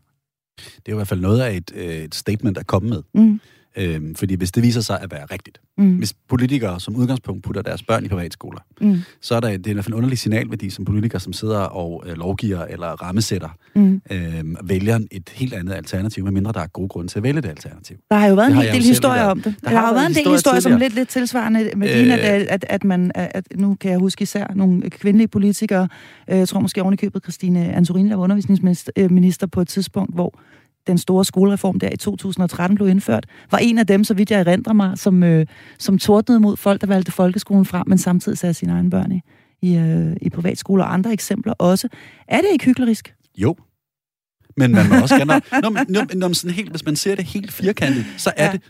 [0.58, 3.02] Det er jo i hvert fald noget af et, øh, et statement at komme med.
[3.14, 3.40] Mm.
[3.78, 5.96] Øhm, fordi hvis det viser sig at være rigtigt, Mm.
[5.96, 8.98] hvis politikere som udgangspunkt putter deres børn i privatskoler, Mm.
[9.22, 11.60] så er der, det er i hvert fald en underlig signalværdi som politikere, som sidder
[11.60, 14.02] og øh, lovgiver eller rammesætter, Mm.
[14.12, 17.50] øh, vælger et helt andet alternativ, medmindre der er gode grunde til at vælge det
[17.50, 17.98] alternativ.
[18.12, 19.56] Der har jo været Det en hel del historier om det.
[19.64, 22.14] Der, har har jo været en del historier som lidt, lidt tilsvarende med Øh.
[22.14, 25.88] at, at, at man, at, nu kan jeg huske især nogle kvindelige politikere,
[26.30, 28.92] øh, jeg tror måske ovenikøbet Christine Antorini, der var undervisningsminister
[29.46, 30.40] øh, på et tidspunkt, hvor
[30.88, 34.40] den store skolereform der i 2013 blev indført, var en af dem, så vidt jeg
[34.40, 35.46] erindrer mig, som, øh,
[35.80, 39.22] som tordnede mod folk, der valgte folkeskolen frem, men samtidig satte sine egne børn i,
[39.62, 41.88] i, øh, i privatskoler og andre eksempler også.
[42.28, 43.14] Er det ikke hyklerisk?
[43.38, 43.56] Jo.
[44.58, 45.42] Men man må også gerne...
[45.62, 48.46] Når, man- når, når, man sådan helt, hvis man ser det helt firkantet, så er
[48.46, 48.52] Ja.
[48.52, 48.62] det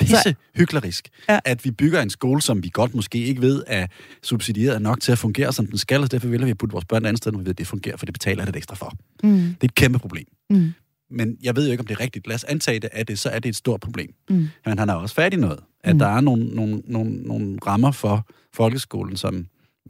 [0.00, 1.32] pisse hyklerisk, Ja.
[1.34, 1.38] ja.
[1.44, 3.86] at vi bygger en skole, som vi godt måske ikke ved er
[4.22, 6.84] subsidieret nok til at fungere, som den skal, og derfor vælger vi at putte vores
[6.84, 8.74] børn et andet sted, når vi ved, at det fungerer, for det betaler det ekstra
[8.76, 8.92] for.
[9.22, 9.30] Mm.
[9.32, 10.24] Det er et kæmpe problem.
[10.50, 10.72] Mm.
[11.12, 12.26] Men jeg ved jo ikke, om det er rigtigt.
[12.26, 14.14] Lad os antage det, at det, så er det et stort problem.
[14.30, 14.48] Mm.
[14.66, 15.60] Men han har også fat i noget.
[15.84, 15.98] At Mm.
[15.98, 19.46] der er nogle, nogle, nogle, nogle rammer for folkeskolen, som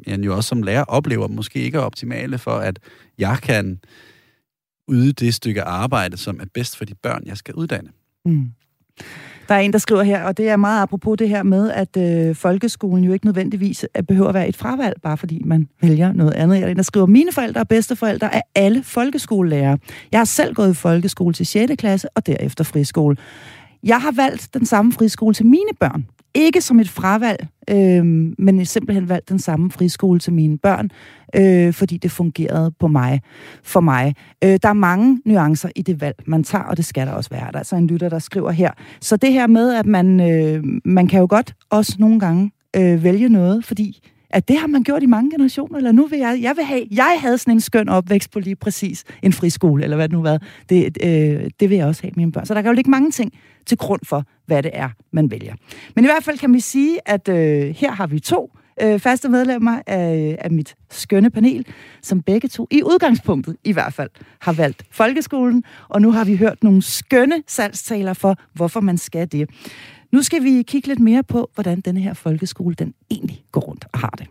[0.06, 2.78] jeg jo også som lærer oplever, måske ikke er optimale for, at
[3.18, 3.80] jeg kan
[4.90, 7.90] yde det stykke arbejde, som er bedst for de børn, jeg skal uddanne.
[8.24, 8.50] Mm.
[9.48, 11.96] Der er en, der skriver her, og det er meget apropos det her med, at
[11.96, 16.12] øh, folkeskolen jo ikke nødvendigvis øh, behøver at være et fravalg, bare fordi man vælger
[16.12, 16.60] noget andet.
[16.60, 19.78] Der er en, der skriver, mine forældre og bedsteforældre er alle folkeskolelærere.
[20.12, 21.72] Jeg har selv gået i folkeskole til 6.
[21.78, 23.16] klasse og derefter friskole.
[23.82, 26.06] Jeg har valgt den samme friskole til mine børn.
[26.34, 28.04] Ikke som et fravalg, øh,
[28.38, 30.90] men simpelthen valgt den samme friskole til mine børn,
[31.36, 33.20] øh, fordi det fungerede på mig,
[33.62, 34.14] for mig.
[34.44, 37.30] Øh, der er mange nuancer i det valg, man tager, og det skal der også
[37.30, 37.40] være.
[37.40, 38.70] Der er altså en lytter, der skriver her.
[39.00, 43.04] Så det her med, at man, øh, man kan jo godt også nogle gange øh,
[43.04, 46.38] vælge noget, fordi at det har man gjort i mange generationer, eller nu vil jeg,
[46.42, 49.96] jeg vil have, jeg havde sådan en skøn opvækst på lige præcis en friskole, eller
[49.96, 50.38] hvad det nu var.
[50.68, 52.46] Det, øh, det vil jeg også have mine børn.
[52.46, 53.32] Så der kan jo ligge mange ting
[53.66, 55.54] til grund for, hvad det er, man vælger.
[55.94, 58.50] Men i hvert fald kan vi sige, at øh, her har vi to
[58.82, 61.66] øh, faste medlemmer af, af mit skønne panel,
[62.02, 66.36] som begge to, i udgangspunktet i hvert fald, har valgt folkeskolen, og nu har vi
[66.36, 69.50] hørt nogle skønne salgstaler for, hvorfor man skal det.
[70.12, 73.84] Nu skal vi kigge lidt mere på, hvordan denne her folkeskole, den egentlig går rundt
[73.92, 74.26] og har det.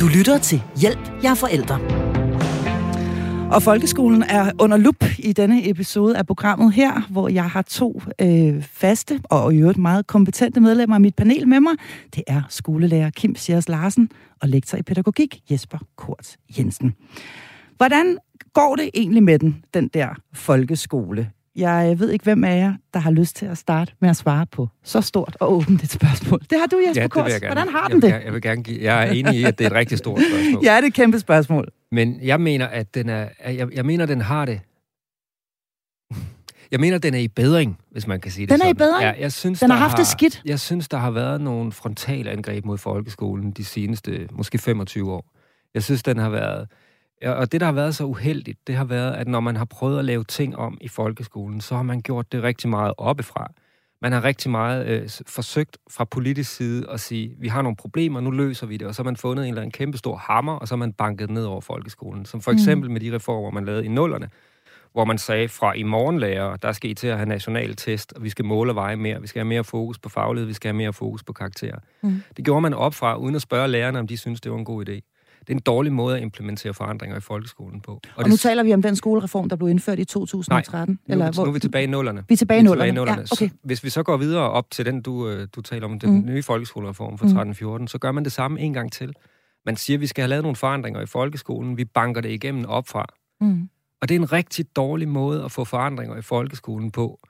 [0.00, 1.80] Du lytter til Hjælp, jeg er forældre.
[3.52, 8.02] Og folkeskolen er under lup i denne episode af programmet her, hvor jeg har to
[8.20, 11.72] øh, faste og i øvrigt meget kompetente medlemmer af mit panel med mig.
[12.14, 16.94] Det er skolelærer Kim Sjærs Larsen og lektor i pædagogik Jesper Kort Jensen.
[17.76, 18.18] Hvordan
[18.52, 21.30] går det egentlig med den, den der folkeskole?
[21.56, 24.46] Jeg ved ikke, hvem af jer, der har lyst til at starte med at svare
[24.46, 26.40] på så stort og åbent et spørgsmål.
[26.50, 27.32] Det har du, Jesper Ja, Kors.
[27.38, 28.10] Hvordan har den vil, det?
[28.10, 30.20] gerne- Jeg vil gerne give, jeg er enig i, at det er et rigtig stort
[30.30, 30.64] spørgsmål.
[30.66, 31.68] Ja, det er et kæmpe spørgsmål.
[31.92, 34.60] Men jeg mener, at den er, jeg, jeg mener, den har det.
[36.70, 39.02] Jeg mener, den er i bedring, hvis man kan sige det Den er i bedring?
[39.02, 40.42] Ja, jeg synes, Den har haft det skidt?
[40.44, 45.32] Jeg synes, der har været nogle frontalangreb mod folkeskolen de seneste, måske 25 år.
[45.74, 46.68] Jeg synes, den har været...
[47.24, 49.98] Og det, der har været så uheldigt, det har været, at når man har prøvet
[49.98, 53.52] at lave ting om i folkeskolen, så har man gjort det rigtig meget oppefra.
[54.02, 58.20] Man har rigtig meget øh, forsøgt fra politisk side at sige, vi har nogle problemer,
[58.20, 60.52] nu løser vi det, og så har man fundet en eller anden kæmpe stor hammer,
[60.52, 62.24] og så har man banket ned over folkeskolen.
[62.24, 64.28] Som for eksempel med de reformer, man lavede i nullerne,
[64.92, 68.22] hvor man sagde fra i morgenlærer, der skal I til at have national test, og
[68.22, 70.68] vi skal måle og veje mere, vi skal have mere fokus på faglighed, vi skal
[70.68, 71.78] have mere fokus på karakterer.
[72.02, 72.22] Mm.
[72.36, 74.64] Det gjorde man op fra, uden at spørge lærerne, om de synes, det var en
[74.64, 75.11] god idé.
[75.46, 77.92] Det er en dårlig måde at implementere forandringer i folkeskolen på.
[77.92, 80.90] Og, Og det, nu taler vi om den skolereform, der blev indført i 2013.
[81.08, 82.24] nu, eller, nu er vi tilbage i nullerne.
[82.28, 82.92] Vi er tilbage i Vi er nullerne.
[82.92, 83.18] nullerne.
[83.20, 83.48] Ja, okay.
[83.48, 86.10] Så Hvis vi så går videre op til den, du, øh, du taler om, den
[86.10, 86.16] Mm.
[86.16, 86.26] mm.
[86.26, 87.26] nye folkeskolereform fra
[87.82, 89.12] 13-14, så gør man det samme en gang til.
[89.66, 91.76] Man siger, at vi skal have lavet nogle forandringer i folkeskolen.
[91.76, 93.06] Vi banker det igennem opfra.
[93.40, 93.68] Mm.
[94.02, 97.20] Og det er en rigtig dårlig måde at få forandringer i folkeskolen på,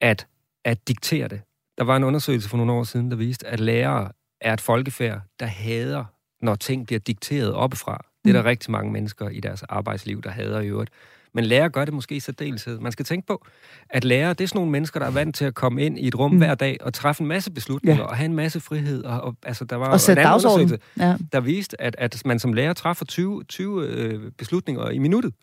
[0.00, 0.26] at,
[0.64, 1.40] at diktere det.
[1.78, 4.08] Der var en undersøgelse for nogle år siden, der viste, at lærere
[4.40, 6.04] er et folkefærd, der hader,
[6.42, 8.04] når ting bliver dikteret oppefra.
[8.24, 8.46] Det er der Mm.
[8.46, 10.90] rigtig mange mennesker i deres arbejdsliv, der hader i øvrigt.
[11.34, 12.78] Men lærer gør det måske i særdeleshed.
[12.80, 13.46] Man skal tænke på,
[13.90, 16.06] at lærer, det er sådan nogle mennesker, der er vant til at komme ind i
[16.08, 16.38] et rum Mm.
[16.38, 18.08] hver dag og træffe en masse beslutninger Ja.
[18.08, 19.04] og have en masse frihed.
[19.04, 20.60] Og, og, altså, der var Og sætte en anden dagsorden.
[20.64, 21.16] undersøgelse, Ja.
[21.32, 25.34] der viste, at, at man som lærer træffer 20, 20 øh, beslutninger i minuttet.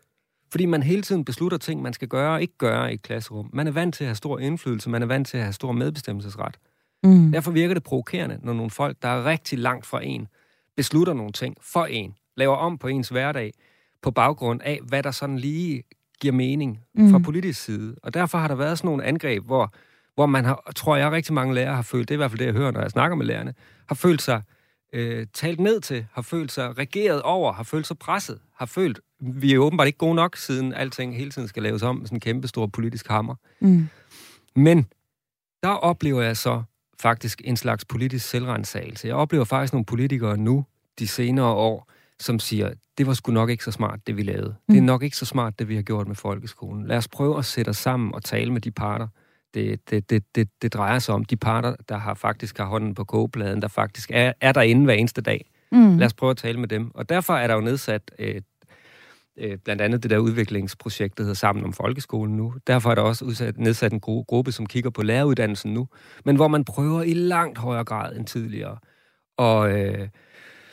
[0.52, 3.50] Fordi man hele tiden beslutter ting, man skal gøre og ikke gøre i et klasserum.
[3.54, 5.72] Man er vant til at have stor indflydelse, man er vant til at have stor
[5.72, 6.58] medbestemmelsesret.
[7.04, 7.32] Mm.
[7.32, 10.28] Derfor virker det provokerende, når nogle folk, der er rigtig langt fra en,
[10.78, 13.54] beslutter nogle ting for en, laver om på ens hverdag,
[14.02, 15.84] på baggrund af, hvad der sådan lige
[16.22, 17.12] giver mening Mm.
[17.12, 17.96] fra politisk side.
[18.04, 19.74] Og derfor har der været sådan nogle angreb, hvor,
[20.16, 22.40] hvor man har, tror jeg, rigtig mange lærere har følt, det er i hvert fald
[22.40, 23.54] det, jeg hører, når jeg snakker med lærerne,
[23.88, 24.42] har følt sig
[24.94, 29.00] øh, talt ned til, har følt sig regeret over, har følt sig presset, har følt,
[29.20, 32.16] vi er åbenbart ikke gode nok, siden alting hele tiden skal laves om med sådan
[32.16, 33.36] en kæmpe stor politisk hammer.
[33.60, 33.88] Mm.
[34.56, 34.86] Men
[35.64, 36.64] der oplever jeg så
[37.02, 39.08] faktisk en slags politisk selvrensagelse.
[39.08, 40.66] Jeg oplever faktisk nogle politikere nu,
[41.00, 44.48] de senere år, som siger, det var sgu nok ikke så smart, det vi lavede.
[44.68, 44.74] Mm.
[44.74, 44.86] Det er Mm.
[44.86, 46.88] nok ikke så smart, det vi har gjort med folkeskolen.
[46.88, 49.08] Lad os prøve at sætte os sammen og tale med de parter,
[49.54, 51.26] det, det, det, det, det drejer sig om.
[51.26, 54.94] De parter, der har faktisk har hånden på kogepladen, der faktisk er, er derinde hver
[54.94, 55.50] eneste dag.
[55.72, 55.98] Mm.
[55.98, 56.92] Lad os prøve at tale med dem.
[56.96, 58.42] Og derfor er der jo nedsat øh,
[59.38, 62.54] øh, blandt andet det der udviklingsprojekt, der hedder Sammen om Folkeskolen nu.
[62.68, 65.88] Derfor er der også udsat, nedsat en gru- gruppe, som kigger på læreruddannelsen nu,
[66.26, 68.78] men hvor man prøver i langt højere grad end tidligere
[69.38, 70.08] og, øh,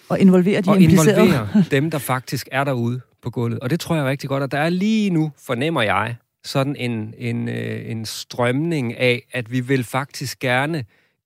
[0.08, 1.24] Og involvere de og implicerede.
[1.24, 3.60] involvere dem, der faktisk er derude på gulvet.
[3.60, 7.14] Og det tror jeg rigtig godt, og der er lige nu, fornemmer jeg, sådan en,
[7.18, 10.84] en, øh, en strømning af, at vi vil faktisk gerne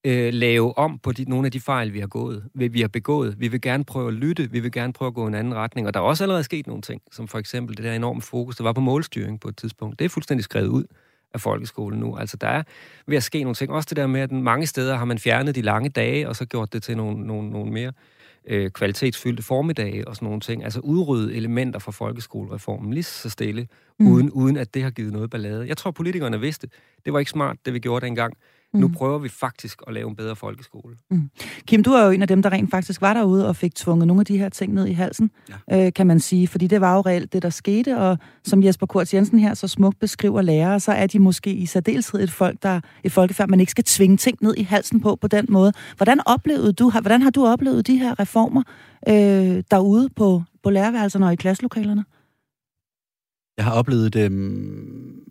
[0.09, 3.35] øh, lave om på de, nogle af de fejl, vi har, gået, vi, har begået.
[3.39, 5.87] Vi vil gerne prøve at lytte, vi vil gerne prøve at gå en anden retning.
[5.87, 8.57] Og der er også allerede sket nogle ting, som for eksempel det der enorme fokus,
[8.57, 9.99] der var på målstyring på et tidspunkt.
[9.99, 10.85] Det er fuldstændig skrevet ud
[11.35, 12.17] af folkeskolen nu.
[12.17, 12.63] Altså der er
[13.07, 13.71] ved at ske nogle ting.
[13.71, 16.45] Også det der med, at mange steder har man fjernet de lange dage, og så
[16.45, 17.93] gjort det til nogle, nogle, nogle mere
[18.47, 20.65] øh, kvalitetsfyldte formiddage og sådan nogle ting.
[20.65, 23.69] Altså udrydde elementer fra folkeskolereformen lige så stille,
[23.99, 24.07] mm.
[24.07, 25.69] uden, uden at det har givet noget ballade.
[25.69, 26.69] Jeg tror, politikerne vidste,
[27.05, 28.35] det var ikke smart, det vi gjorde dengang.
[28.75, 28.81] Mm.
[28.81, 28.95] Nu Mm.
[28.95, 30.97] prøver vi faktisk at lave en bedre folkeskole.
[31.67, 34.07] Kim, du er jo en af dem, der rent faktisk var derude og fik tvunget
[34.07, 35.31] nogle af de her ting ned i halsen,
[35.71, 35.87] ja.
[35.87, 36.49] øh, kan man sige.
[36.49, 39.69] Fordi det var jo reelt det, der skete, og som Jesper Kurt Jensen her så
[39.69, 43.61] smukt beskriver lærere, så er de måske i særdeleshed et folk, der et folkefærd, man
[43.61, 45.73] ikke skal tvinge ting ned i halsen på på den måde.
[45.97, 48.63] Hvordan oplevede du, hvordan har du oplevet de her reformer
[49.09, 52.05] øh, derude på, på lærerværelserne og i klasselokalerne?
[53.57, 55.25] Jeg har oplevet dem...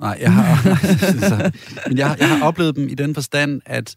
[0.00, 0.74] Nej, jeg har,
[1.28, 1.50] så,
[1.88, 3.94] men jeg, jeg har oplevet dem i den forstand, at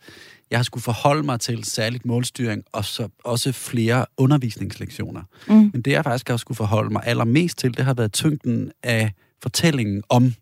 [0.52, 5.22] jeg har skulle forholde mig til særligt målstyring, og så også flere undervisningslektioner.
[5.48, 5.56] Mm.
[5.74, 9.12] Men det, jeg faktisk har skulle forholde mig allermest til, det har været tyngden af
[9.42, 10.34] fortællingen om,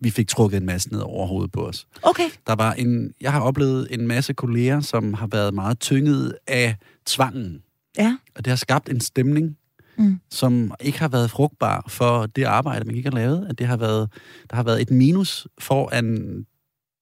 [0.00, 1.86] vi fik trukket en masse ned over hovedet på os.
[2.02, 2.30] Okay.
[2.46, 6.76] Der var en, jeg har oplevet en masse kolleger, som har været meget tynget af
[7.06, 7.62] tvangen.
[7.98, 8.16] Ja.
[8.36, 9.56] Og det har skabt en stemning,
[10.00, 10.20] Mm.
[10.30, 13.46] som ikke har været frugtbar for det arbejde, man ikke har lavet.
[13.50, 14.12] At det har været,
[14.50, 16.46] der har været et minus foran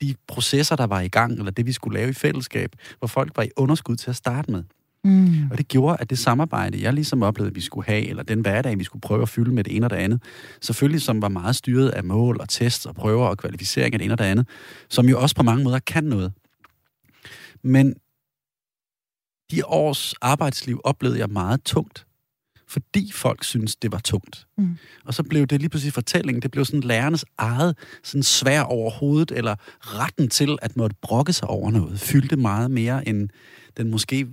[0.00, 3.32] de processer, der var i gang, eller det, vi skulle lave i fællesskab, hvor folk
[3.36, 4.62] var i underskud til at starte med.
[5.04, 5.50] Mm.
[5.50, 8.78] Og det gjorde, at det samarbejde, jeg ligesom oplevede, vi skulle have, eller den hverdag,
[8.78, 10.22] vi skulle prøve at fylde med det ene og det andet,
[10.62, 14.04] selvfølgelig som var meget styret af mål og test og prøver og kvalificering af det
[14.04, 14.48] ene og det andet,
[14.88, 16.32] som jo også på mange måder kan noget.
[17.62, 17.94] Men
[19.50, 22.06] de års arbejdsliv oplevede jeg meget tungt,
[22.68, 24.46] fordi folk synes det var tungt.
[24.58, 24.76] Mm.
[25.04, 28.90] Og så blev det lige pludselig fortællingen, det blev sådan lærernes eget sådan svær over
[28.90, 33.28] hovedet, eller retten til at måtte brokke sig over noget, fyldte meget mere, end
[33.76, 34.26] den måske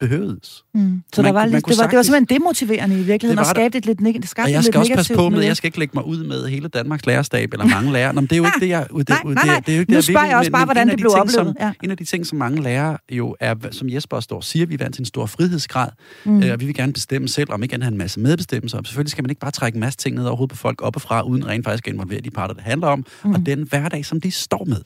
[0.00, 0.64] behøvedes.
[0.74, 1.02] Mm.
[1.14, 3.02] Så Man der var man lidt, kunne det, var, det var sagtens- simpelthen demotiverende i
[3.02, 3.50] virkeligheden, og det.
[3.50, 5.78] skabte et lidt, neg- Og jeg skal lidt også passe på med, jeg skal ikke
[5.78, 8.12] lægge mig ud med hele Danmarks lærerstab eller mange lærere.
[8.14, 8.86] Nå, men det er jo ikke det, jeg...
[8.96, 9.56] Det, Nej, nej, nej.
[9.56, 11.02] Det, det er jo ikke Nu det, jeg spørger jeg også bare, hvordan det de
[11.02, 11.32] blev oplevet.
[11.32, 11.72] Som, Ja.
[11.84, 14.74] En af de ting, som mange lærere jo er, som Jesper står og siger, vi
[14.74, 15.88] er vant til en stor frihedsgrad,
[16.24, 16.42] Mm.
[16.42, 18.78] øh, og vi vil gerne bestemme selv, om ikke andet have en masse medbestemmelser.
[18.78, 20.82] Og selvfølgelig skal man ikke bare trække en masse ting ned over hovedet på folk
[20.82, 23.04] oppefra, uden rent faktisk at involvere de parter, det handler om, Mm.
[23.30, 23.34] mm.
[23.34, 24.80] og den hverdag, som de står med.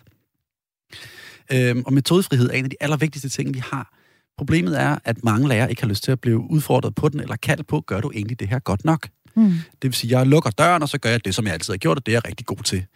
[1.53, 3.93] Øhm, og metodefrihed er en af de allervigtigste ting, vi har.
[4.39, 7.37] Problemet er, at mange lærere ikke har lyst til at blive udfordret på den, eller
[7.37, 9.09] kaldt på, gør du egentlig det her godt nok?
[9.35, 9.51] Mm.
[9.51, 11.79] Det vil sige, jeg lukker døren, og så gør jeg det, som jeg altid har
[11.79, 12.87] gjort, og det er jeg rigtig god til.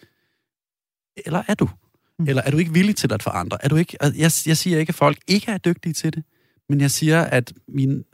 [1.27, 1.69] Eller er du?
[2.19, 2.29] Mm.
[2.29, 3.65] Eller er du ikke villig til at forandre?
[3.65, 6.25] Er du ikke, jeg, jeg siger ikke, at folk ikke er dygtige til det,
[6.69, 8.05] men jeg siger, at, min,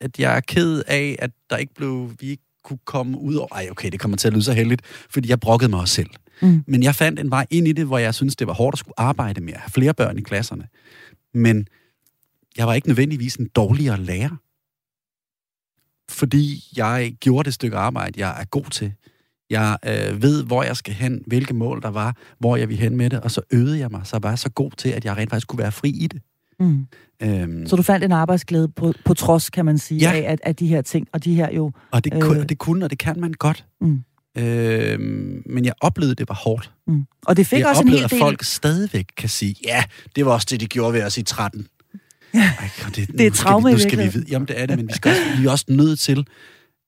[0.00, 3.48] at jeg er ked af, at der ikke blev, vi ikke kunne komme ud over...
[3.54, 6.10] Ej, okay, det kommer til at lyde så heldigt, fordi jeg brokkede mig også selv.
[6.42, 6.64] Mm.
[6.66, 8.78] Men jeg fandt en vej ind i det, hvor jeg synes det var hårdt at
[8.78, 10.68] skulle arbejde med, at have flere børn i klasserne.
[11.34, 11.66] Men
[12.56, 14.36] jeg var ikke nødvendigvis en dårligere lærer.
[16.10, 18.92] Fordi jeg gjorde det stykke arbejde, jeg er god til.
[19.50, 22.96] Jeg øh, ved, hvor jeg skal hen, hvilke mål der var, hvor jeg vil hen
[22.96, 25.16] med det, og så øvede jeg mig, så var jeg så god til, at jeg
[25.16, 26.22] rent faktisk kunne være fri i det.
[26.60, 26.86] Mm.
[27.22, 30.12] Øhm, Så du fandt en arbejdsglæde på, på trods, kan man sige, Ja.
[30.12, 31.72] af, at, af de her ting, og de her jo...
[31.90, 33.66] og det, øh, øh, det kunne, og det kan man godt.
[33.80, 34.02] Mm.
[34.38, 36.72] Øhm, men jeg oplevede, det var hårdt.
[36.86, 37.04] Mm.
[37.26, 38.04] Og det fik jeg også en hel del...
[38.04, 39.84] at folk stadigvæk kan sige, ja,
[40.16, 41.66] det var også det, de gjorde ved os i 13.
[42.34, 42.52] Ja.
[42.60, 44.24] Ej, det, Det er traume vi, nu skal vi vide.
[44.28, 46.26] Jamen, det er det, men vi, skal også, vi er også nødt til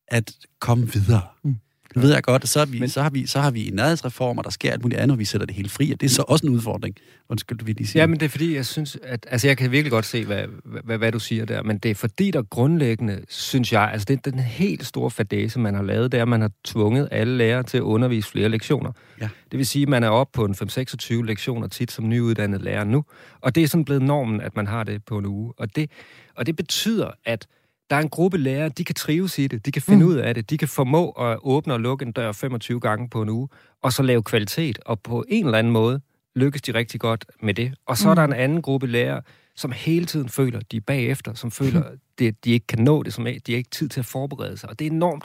[0.08, 1.22] at komme videre.
[1.44, 1.56] Mm.
[1.96, 3.74] Nu ved jeg godt, så, er vi, Men- så, har vi, så har vi en
[3.74, 6.06] nærhedsreform, og der sker alt muligt andet, og vi sætter det hele fri, og det
[6.06, 6.96] er så også en udfordring.
[7.28, 8.00] Undskyld, du vil lige sige.
[8.00, 9.26] Ja, men det er fordi, jeg synes, at...
[9.30, 10.44] Altså, jeg kan virkelig godt se, hvad,
[10.84, 14.26] hvad, hvad du siger der, men det er fordi, der grundlæggende, synes jeg, altså det
[14.26, 17.36] er den helt store fadese, man har lavet, det er, at man har tvunget alle
[17.36, 18.92] lærere til at undervise flere lektioner.
[19.20, 19.28] Ja.
[19.50, 22.84] Det vil sige, at man er oppe på en 5-26 lektioner tit som nyuddannet lærer
[22.84, 23.04] nu,
[23.40, 25.52] og det er sådan blevet normen, at man har det på en uge.
[25.56, 25.90] Og det,
[26.36, 27.46] og det betyder, at
[27.90, 30.10] der er en gruppe lærere, de kan trives i det, de kan finde Mm.
[30.10, 30.14] mm.
[30.14, 33.22] ud af det, de kan formå at åbne og lukke en dør 25 gange på
[33.22, 33.48] en uge,
[33.82, 36.00] og så lave kvalitet, og på en eller anden måde
[36.36, 37.74] lykkes de rigtig godt med det.
[37.86, 38.10] Og så mm.
[38.10, 39.22] er der en anden gruppe lærere,
[39.56, 41.82] som hele tiden føler, de er bagefter, som føler,
[42.18, 44.68] det, de ikke kan nå det, som de har ikke tid til at forberede sig.
[44.70, 45.24] Og det er enormt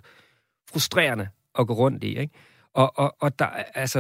[0.72, 1.28] frustrerende
[1.60, 2.18] at gå rundt i.
[2.20, 2.34] Ikke?
[2.74, 4.00] Og, og, og der, er- altså,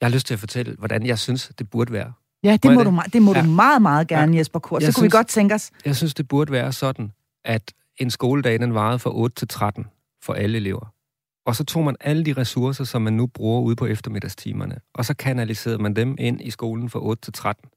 [0.00, 2.12] jeg har lyst til at fortælle, hvordan jeg synes, det burde være.
[2.44, 3.12] Ja, det Må må, jeg du, det?
[3.12, 3.42] det må ja.
[3.42, 4.38] Du meget, meget gerne, ja.
[4.38, 4.82] Jesper Kort.
[4.82, 5.70] Så Jeg kunne vi synes- godt tænke os...
[5.84, 7.12] Jeg synes, det burde være sådan,
[7.44, 9.86] at en skoledag, den varede fra 8 til 13
[10.24, 10.92] for alle elever.
[11.46, 15.04] Og så tog man alle de ressourcer, som man nu bruger ude på eftermiddagstimerne, og
[15.04, 17.68] så kanaliserede man dem ind i skolen fra 8 til 13.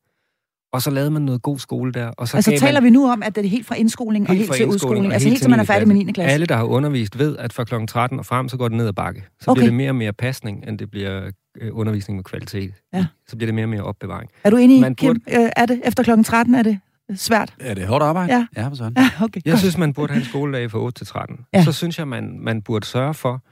[0.73, 2.07] Og så lavede man noget god skole der.
[2.07, 4.35] Og så Altså taler man vi nu om, at det er helt fra indskoling og
[4.35, 5.07] helt fra til udskoling?
[5.07, 6.11] og Altså helt til man er færdig med 9.
[6.11, 6.33] klasse?
[6.33, 7.73] Alle, der har undervist, ved, at fra kl.
[7.87, 9.23] 13 og frem, så går det ned ad bakke.
[9.41, 9.59] Så Okay.
[9.59, 11.31] bliver det mere og mere pasning, end det bliver
[11.71, 12.73] undervisning med kvalitet.
[12.93, 13.05] Ja.
[13.27, 14.29] Så bliver det mere og mere opbevaring.
[14.43, 15.09] Er du enig, Man Kim?
[15.09, 16.55] Øh, er det efter klokken 13?
[16.55, 16.79] Er det
[17.15, 17.53] svært?
[17.59, 18.33] Er det hårdt arbejde?
[18.33, 18.47] Ja.
[18.61, 18.93] Ja, for sådan.
[18.97, 19.41] Ja, okay.
[19.45, 19.59] Jeg godt.
[19.59, 21.39] synes, man burde have en skoledag fra 8 til 13.
[21.53, 21.63] Ja.
[21.63, 23.43] Så synes jeg, man, man burde sørge for,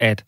[0.00, 0.24] at,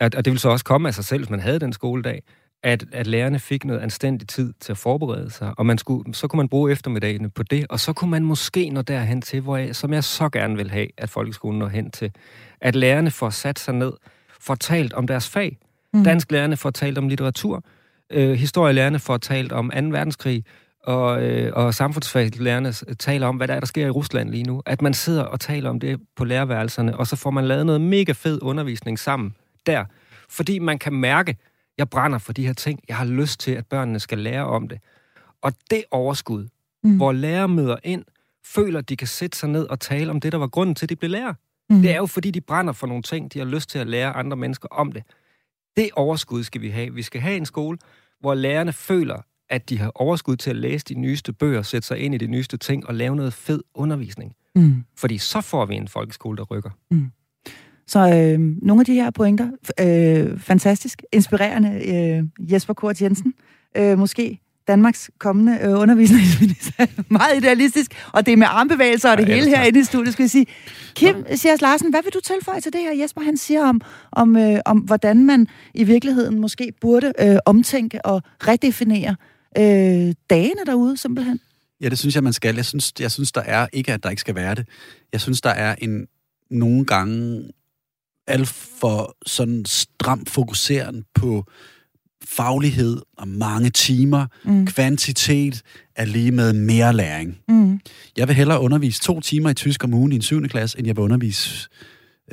[0.00, 2.22] at, og det vil så også komme af sig selv, hvis man havde den skoledag,
[2.62, 6.28] at, at lærerne fik noget anstændig tid til at forberede sig, og man skulle, så
[6.28, 9.56] kunne man bruge eftermiddagene på det, og så kunne man måske nå derhen til, hvor
[9.56, 12.12] jeg, som jeg så gerne vil have, at folkeskolen når hen til,
[12.60, 13.92] at lærerne får sat sig ned,
[14.40, 15.58] får talt om deres fag.
[15.92, 15.98] Mm.
[15.98, 16.04] Mm.
[16.04, 17.64] Dansk lærerne får talt om litteratur,
[18.10, 19.76] øh, historielærerne får talt om 2.
[19.76, 20.44] verdenskrig,
[20.86, 24.62] og, øh, og samfundsfagslærerne taler om, hvad der er, der sker i Rusland lige nu.
[24.66, 27.80] At man sidder og taler om det på lærerværelserne, og så får man lavet noget
[27.80, 29.34] mega fed undervisning sammen
[29.66, 29.84] der.
[30.28, 31.36] Fordi man kan mærke,
[31.78, 32.80] jeg brænder for de her ting.
[32.88, 34.78] Jeg har lyst til, at børnene skal lære om det.
[35.42, 36.48] Og det overskud,
[36.84, 36.96] mm.
[36.96, 38.04] hvor lærere møder ind,
[38.44, 40.86] føler, at de kan sætte sig ned og tale om det, der var grunden til,
[40.86, 41.34] at de blev lærer.
[41.70, 41.82] Mm.
[41.82, 43.32] Det er jo, fordi de brænder for nogle ting.
[43.32, 45.02] De har lyst til at lære andre mennesker om det.
[45.76, 46.94] Det overskud skal vi have.
[46.94, 47.78] Vi skal have en skole,
[48.20, 49.16] hvor lærerne føler,
[49.50, 52.26] at de har overskud til at læse de nyeste bøger, sætte sig ind i de
[52.26, 54.34] nyeste ting og lave noget fed undervisning.
[54.54, 54.84] Mm.
[54.96, 56.70] Fordi så får vi en folkeskole, der rykker.
[57.86, 63.34] Så øh, nogle af de her pointer, øh, fantastisk, inspirerende, øh, Jesper Kort Jensen,
[63.76, 66.86] øh, måske Danmarks kommende øh, undervisningsminister.
[67.08, 69.58] Meget idealistisk, og det er med armbevægelser og det Ja, hele tak.
[69.58, 70.46] herinde i studiet, skal vi sige.
[70.94, 73.80] Kim Sias Larsen, hvad vil du tilføje til det her, Jesper han siger om,
[74.12, 79.16] om, øh, om hvordan man i virkeligheden måske burde øh, omtænke og redefinere
[79.58, 81.40] øh, dagene derude, simpelthen?
[81.80, 82.54] Ja, det synes jeg, man skal.
[82.54, 84.68] Jeg synes, jeg synes, der er ikke, at der ikke skal være det.
[85.12, 86.06] Jeg synes, der er en
[86.50, 87.48] nogle gange
[88.26, 88.48] alt
[88.80, 91.44] for sådan stram fokuseren på
[92.24, 94.26] faglighed og mange timer.
[94.44, 94.66] Mm.
[94.66, 95.62] Kvantitet
[95.96, 97.38] er lige med mere læring.
[97.48, 97.80] Mm.
[98.16, 100.48] Jeg vil hellere undervise to timer i tysk om ugen i en 7.
[100.48, 101.68] klasse, end jeg vil undervise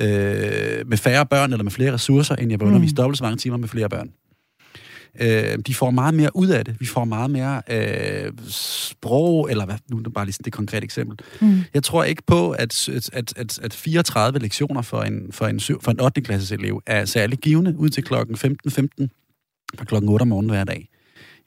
[0.00, 2.70] øh, med færre børn eller med flere ressourcer, end jeg vil Mm.
[2.74, 4.10] undervise dobbelt så mange timer med flere børn.
[5.20, 6.76] Øh, de får meget mere ud af det.
[6.80, 10.52] Vi får meget mere øh, sprog, eller hvad, nu er det bare lige sådan det
[10.52, 11.18] konkrete eksempel.
[11.40, 11.62] Mm.
[11.74, 15.90] Jeg tror ikke på, at, at, at, at 34 lektioner for en, for en, for
[15.90, 16.20] en 8.
[16.20, 19.10] klasses elev er særlig givende ud til klokken 15.15 15,
[19.78, 20.88] fra klokken 8 om morgenen hver dag.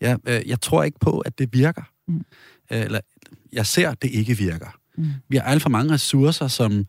[0.01, 1.81] Jeg, øh, jeg tror ikke på, at det virker.
[2.07, 2.25] Mm.
[2.71, 2.99] Øh, eller,
[3.53, 4.77] jeg ser, at det ikke virker.
[4.97, 5.05] Mm.
[5.29, 6.85] Vi har alt for mange ressourcer, som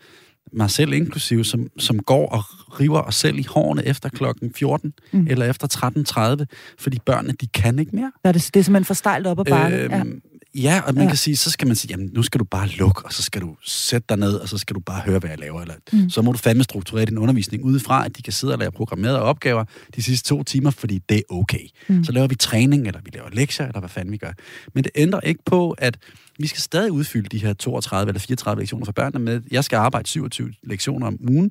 [0.52, 2.42] mig selv inklusiv, som, som går og
[2.80, 5.26] river os selv i hårene efter klokken 14 Mm.
[5.30, 6.44] eller efter 13.30,
[6.78, 8.12] fordi børnene, de kan ikke mere.
[8.24, 9.76] Ja, det, det er simpelthen for stejlt op ad bakke.
[9.76, 10.04] ja.
[10.54, 11.08] Ja, og man Ja.
[11.08, 13.40] kan sige, så skal man sige, jamen nu skal du bare lukke, og så skal
[13.42, 15.60] du sætte dig ned, og så skal du bare høre, hvad jeg laver.
[15.62, 16.10] Eller, Mm.
[16.10, 19.22] Så må du fandme strukturere din undervisning udefra, at de kan sidde og lave programmerede
[19.22, 19.64] opgaver
[19.96, 21.66] de sidste to timer, fordi det er okay.
[21.88, 22.04] Mm.
[22.04, 24.32] Så laver vi træning, eller vi laver lektier, eller hvad fanden vi gør.
[24.74, 25.96] Men det ændrer ikke på, at
[26.38, 29.40] vi skal stadig udfylde de her 32 eller 34 lektioner for børnene med.
[29.50, 31.50] Jeg skal arbejde 27 lektioner om ugen.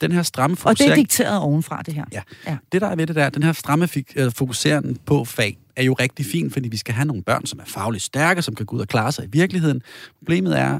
[0.00, 0.96] Den her stramme Og det er fokusering...
[0.96, 2.04] dikteret ovenfra, det her.
[2.12, 2.22] Ja.
[2.46, 2.56] Ja.
[2.72, 5.82] Det, der er ved det der, den her stramme fik, øh, fokuseren på fag, er
[5.82, 8.66] jo rigtig fint, fordi vi skal have nogle børn, som er fagligt stærke, som kan
[8.66, 9.82] gå ud og klare sig i virkeligheden.
[10.18, 10.78] Problemet er,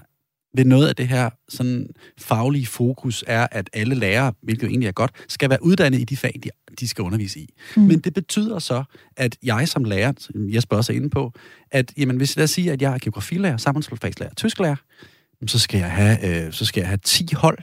[0.56, 1.86] ved noget af det her sådan
[2.18, 6.04] faglige fokus er, at alle lærere, hvilket jo egentlig er godt, skal være uddannet i
[6.04, 7.54] de fag, de, de skal undervise i.
[7.76, 7.82] Mm.
[7.82, 8.84] Men det betyder så,
[9.16, 11.32] at jeg som lærer, som Jesper også er inde på,
[11.70, 14.76] at jamen, hvis jeg siger, at jeg er geografilærer, samfundsfagslærer, tysklærer,
[15.46, 17.58] så skal jeg have, øh, så skal jeg have 10 hold,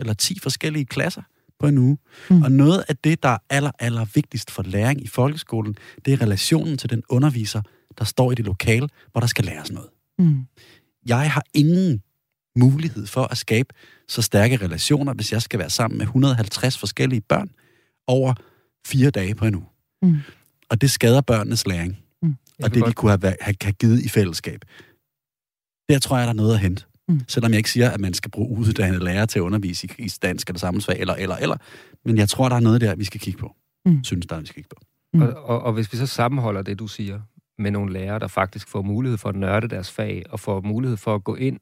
[0.00, 1.22] eller 10 forskellige klasser
[1.62, 1.98] på en uge.
[2.30, 2.42] Mm.
[2.42, 6.22] Og noget af det, der er aller, aller vigtigst for læring i folkeskolen, det er
[6.22, 7.62] relationen til den underviser,
[7.98, 9.88] der står i det lokale, hvor der skal læres noget.
[10.18, 10.46] Mm.
[11.06, 12.02] Jeg har ingen
[12.58, 13.74] mulighed for at skabe
[14.08, 17.50] så stærke relationer, hvis jeg skal være sammen med 150 forskellige børn
[18.06, 18.34] over
[18.86, 19.66] fire dage på en uge.
[20.02, 20.16] Mm.
[20.70, 21.98] Og det skader børnenes læring.
[22.22, 22.36] Mm.
[22.62, 24.60] Og det, de kunne have, have, have givet i fællesskab.
[25.88, 26.84] Der tror jeg, der er noget at hente.
[27.12, 27.20] Mm.
[27.28, 30.12] Selvom jeg ikke siger, at man skal bruge uddannede lærere til at undervise i, i
[30.22, 31.56] dansk eller samfundsfag, eller, eller, eller.
[32.04, 33.56] Men jeg tror, der er noget der, vi skal kigge på.
[33.86, 34.04] Mm.
[34.04, 34.82] Synes der, vi skal kigge på.
[35.14, 35.22] Mm.
[35.22, 37.20] Og, og, og hvis vi så sammenholder det, du siger,
[37.58, 40.96] med nogle lærere, der faktisk får mulighed for at nørde deres fag, og får mulighed
[40.96, 41.58] for at gå ind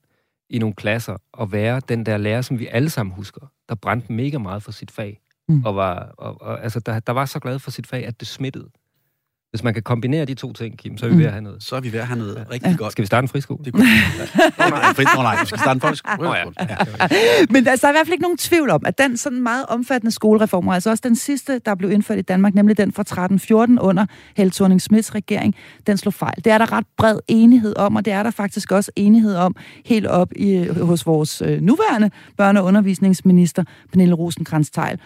[0.50, 4.12] i nogle klasser og være den der lærer, som vi alle sammen husker, der brændte
[4.12, 5.20] mega meget for sit fag.
[5.48, 5.64] Mm.
[5.64, 8.28] Og, var, og, og altså, der, der var så glad for sit fag, at det
[8.28, 8.68] smittede.
[9.50, 11.18] Hvis man kan kombinere de to ting, Kim, så er vi mm.
[11.18, 11.62] ved at have noget.
[11.62, 12.76] Så er vi ved at have noget rigtig ja.
[12.76, 12.92] godt.
[12.92, 13.64] Skal vi starte en friskole?
[13.64, 14.68] Det kunne ja.
[14.70, 16.28] nej, fri, nej, vi skal starte en folkeskole.
[16.28, 16.66] Oh, ja.
[16.68, 16.76] Ja.
[17.52, 20.10] Men der er i hvert fald ikke nogen tvivl om, at den sådan meget omfattende
[20.10, 24.06] skolereform, altså også den sidste, der blev indført i Danmark, nemlig den fra 13-14 under
[24.36, 25.54] Helle thorning Smiths regering,
[25.86, 26.44] den slog fejl.
[26.44, 29.56] Det er der ret bred enighed om, og det er der faktisk også enighed om
[29.84, 32.10] helt op i, hos vores øh, nuværende
[32.42, 34.96] børne- og undervisningsminister, Pernille Rosenkrantz-Teil.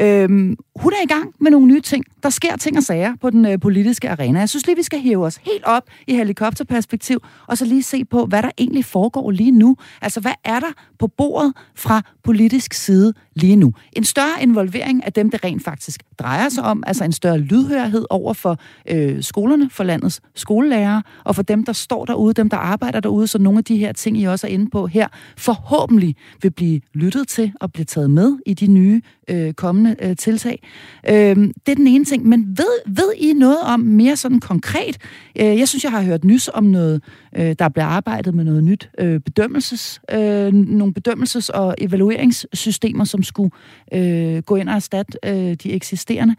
[0.00, 2.04] Øhm, hun er i gang med nogle nye ting.
[2.22, 4.38] Der sker ting og sager på den øh, politiske arena.
[4.38, 8.04] Jeg synes lige, vi skal hæve os helt op i helikopterperspektiv, og så lige se
[8.04, 9.76] på, hvad der egentlig foregår lige nu.
[10.02, 13.72] Altså, hvad er der på bordet fra politisk side lige nu?
[13.92, 18.06] En større involvering af dem, det rent faktisk drejer sig om, altså en større lydhørhed
[18.10, 18.58] over for
[18.88, 23.26] øh, skolerne, for landets skolelærere, og for dem, der står derude, dem, der arbejder derude,
[23.26, 26.80] så nogle af de her ting, I også er inde på her, forhåbentlig vil blive
[26.94, 30.62] lyttet til og blive taget med i de nye øh, kommende øh, tiltag.
[31.08, 32.26] Øh, det er den ene ting.
[32.26, 34.98] Men ved, ved I noget om mere sådan konkret?
[35.40, 37.02] Øh, jeg synes, jeg har hørt nys om noget,
[37.36, 43.22] øh, der bliver arbejdet med noget nyt øh, bedømmelses, øh, nogle bedømmelses- og evalueringssystemer, som
[43.22, 43.50] skulle
[43.94, 46.36] øh, gå ind og erstatte øh, de eksisterende.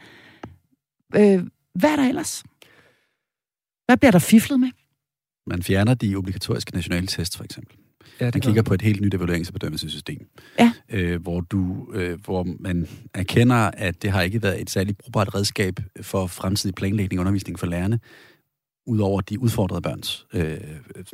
[1.16, 1.44] Øh,
[1.76, 2.44] hvad er der ellers?
[3.86, 4.70] Hvad bliver der fiflet med?
[5.48, 7.76] Man fjerner de obligatoriske nationale test, for eksempel.
[8.20, 10.28] Ja, man kigger på et helt nyt evaluerings- og bedømmelsessystem,
[10.60, 10.72] ja.
[10.90, 15.36] øh, hvor, du, øh, hvor man erkender, at det har ikke været et særligt brugbart
[15.36, 18.00] redskab for fremtidig planlægning og undervisning for lærerne,
[18.86, 20.58] udover de udfordrede børns øh,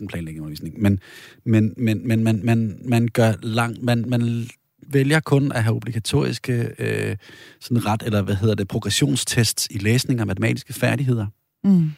[0.09, 0.81] planlægning og undervisning.
[0.81, 0.99] Men,
[1.45, 4.47] men, men, men man, man, man gør lang, man, man
[4.87, 7.15] vælger kun at have obligatoriske øh,
[7.59, 11.27] sådan ret, eller hvad hedder det, progressionstests i læsning og matematiske færdigheder.
[11.63, 11.91] Mm.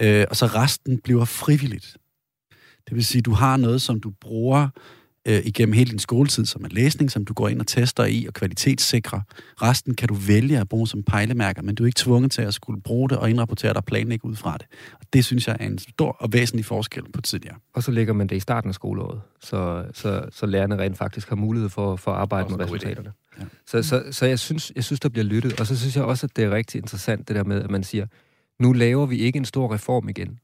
[0.00, 1.96] Øh, og så resten bliver frivilligt.
[2.88, 4.68] Det vil sige, du har noget, som du bruger
[5.28, 8.26] øh, igennem hele din skoletid, som er læsning, som du går ind og tester i
[8.28, 9.20] og kvalitetssikrer.
[9.62, 12.54] Resten kan du vælge at bruge som pejlemærker, men du er ikke tvunget til at
[12.54, 14.66] skulle bruge det og indrapportere dig og planlægge ud fra det.
[14.92, 17.56] Og det synes jeg er en stor og væsentlig forskel på tidligere.
[17.74, 21.28] Og så lægger man det i starten af skoleåret, så, så, så lærerne rent faktisk
[21.28, 23.12] har mulighed for, for at arbejde med resultaterne.
[23.40, 23.44] Ja.
[23.66, 25.60] Så, så, så jeg, synes, jeg synes, der bliver lyttet.
[25.60, 27.84] Og så synes jeg også, at det er rigtig interessant, det der med, at man
[27.84, 28.06] siger,
[28.60, 30.38] nu laver vi ikke en stor reform igen.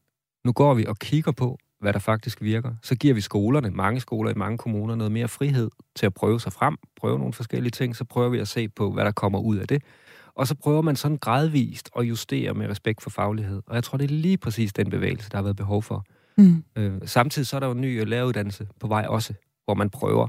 [0.45, 2.71] Nu går vi og kigger på, hvad der faktisk virker.
[2.81, 6.39] Så giver vi skolerne, mange skoler i mange kommuner, noget mere frihed til at prøve
[6.39, 9.39] sig frem, prøve nogle forskellige ting, så prøver vi at se på, hvad der kommer
[9.39, 9.83] ud af det.
[10.35, 13.61] Og så prøver man sådan gradvist at justere med respekt for faglighed.
[13.67, 16.05] Og jeg tror, det er lige præcis den bevægelse, der har været behov for.
[16.37, 16.63] Mm.
[16.75, 19.33] Øh, samtidig så er der jo en ny læreruddannelse på vej også,
[19.65, 20.27] hvor man prøver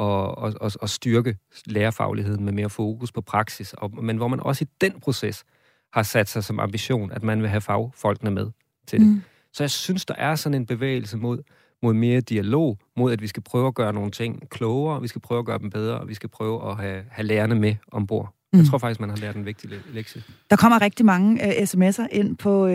[0.00, 1.36] at, at, at, at styrke
[1.66, 5.44] lærerfagligheden med mere fokus på praksis, og, men hvor man også i den proces
[5.92, 8.50] har sat sig som ambition, at man vil have fagfolkene med
[8.86, 9.08] til det.
[9.08, 9.22] Mm.
[9.54, 11.42] Så jeg synes, der er sådan en bevægelse mod,
[11.82, 15.20] mod mere dialog, mod at vi skal prøve at gøre nogle ting klogere, vi skal
[15.20, 18.34] prøve at gøre dem bedre, og vi skal prøve at have, have lærerne med ombord.
[18.54, 18.60] Mm.
[18.60, 20.22] Jeg tror faktisk, man har lært en vigtig lektie.
[20.50, 22.72] Der kommer rigtig mange uh, sms'er ind på, uh,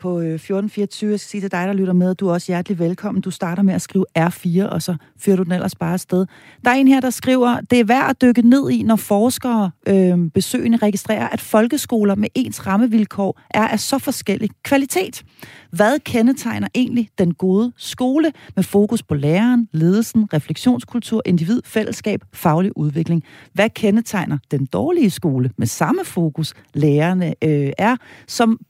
[0.00, 1.10] på 1424.
[1.10, 3.20] Jeg skal sige til dig, der lytter med, du er også hjertelig velkommen.
[3.20, 6.26] Du starter med at skrive R4, og så fører du den ellers bare afsted.
[6.64, 9.70] Der er en her, der skriver, det er værd at dykke ned i, når forskere
[9.88, 15.22] øh, besøgende registrerer, at folkeskoler med ens rammevilkår er af så forskellig kvalitet.
[15.70, 22.76] Hvad kendetegner egentlig den gode skole med fokus på læreren, ledelsen, refleksionskultur, individ, fællesskab, faglig
[22.76, 23.24] udvikling?
[23.52, 27.96] Hvad kendetegner den dårlige skole med samme fokus, lærerne øh, er,
[28.26, 28.60] som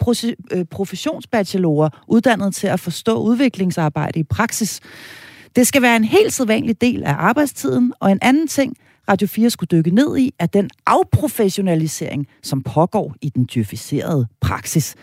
[0.53, 4.81] øh, professionsbachelorer uddannet til at forstå udviklingsarbejde i praksis?
[5.57, 8.77] Det skal være en helt sædvanlig del af arbejdstiden, og en anden ting,
[9.09, 14.95] Radio 4 skulle dykke ned i, er den afprofessionalisering, som pågår i den djøficerede praksis.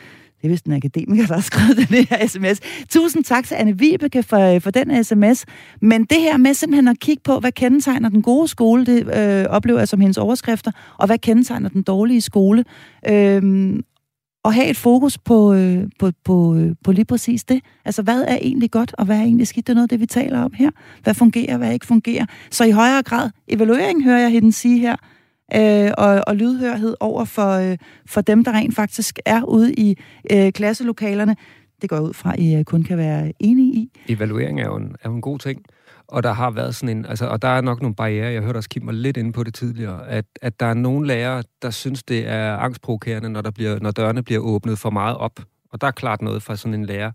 [0.42, 2.60] Det er vist en akademiker, der har skrevet den her sms.
[2.90, 5.46] Tusind tak til Anne Vibeke for, øh, for den sms.
[5.82, 9.46] Men det her med simpelthen at kigge på, hvad kendetegner den gode skole, det øh,
[9.50, 12.66] oplever jeg som hendes overskrifter, og hvad kendetegner den dårlige skole.
[13.10, 13.74] Øh,
[14.44, 17.62] og have et fokus på, øh, på, på, øh, på lige præcis det.
[17.86, 19.68] Altså, hvad er egentlig godt, og hvad er egentlig skidt?
[19.68, 20.70] Det er noget af det, vi taler om her.
[21.04, 22.26] Hvad fungerer, hvad ikke fungerer.
[22.52, 24.96] Så i højere grad, evaluering hører jeg hende sige her,
[25.56, 29.98] øh, og, og lydhørhed over for, øh, for dem, der rent faktisk er ude i
[30.32, 31.36] øh, klasselokalerne.
[31.82, 33.92] Det går ud fra, at I øh, kun kan være enige i.
[34.10, 35.62] Evaluering er jo en, er jo en god ting.
[36.08, 38.58] Og der har været sådan en, altså, og der er nok nogle barriere, jeg hørte
[38.58, 41.70] også Kim var lidt inde på det tidligere, at, at der er nogle lærere, der
[41.70, 45.40] synes, det er angstprovokerende, når, der bliver, når dørene bliver åbnet for meget op.
[45.72, 47.12] Og der er klart noget fra sådan en lærer.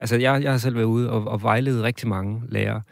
[0.00, 2.82] Altså, jeg, jeg har selv været ude og, og vejlede rigtig mange lærere,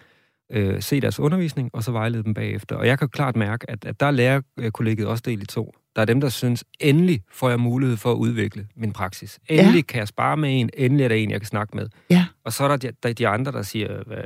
[0.51, 2.77] øh, se deres undervisning, og så vejlede dem bagefter.
[2.77, 5.75] Og jeg kan klart mærke, at, at der er lærerkollegiet også delt i to.
[5.97, 9.39] Der er dem, der synes, endelig får jeg mulighed for at udvikle min praksis.
[9.49, 9.83] Endelig ja.
[9.83, 11.89] kan jeg spare med en, endelig er der en, jeg kan snakke med.
[12.11, 12.27] Ja.
[12.45, 14.25] Og så er der de, der, de andre, der siger, hvad,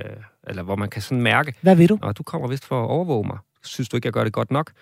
[0.48, 1.98] eller hvor man kan sådan mærke, Hvad vil du?
[2.02, 3.38] Nå, du kommer vist for at overvåge mig.
[3.64, 4.72] Synes du ikke, jeg gør det godt nok?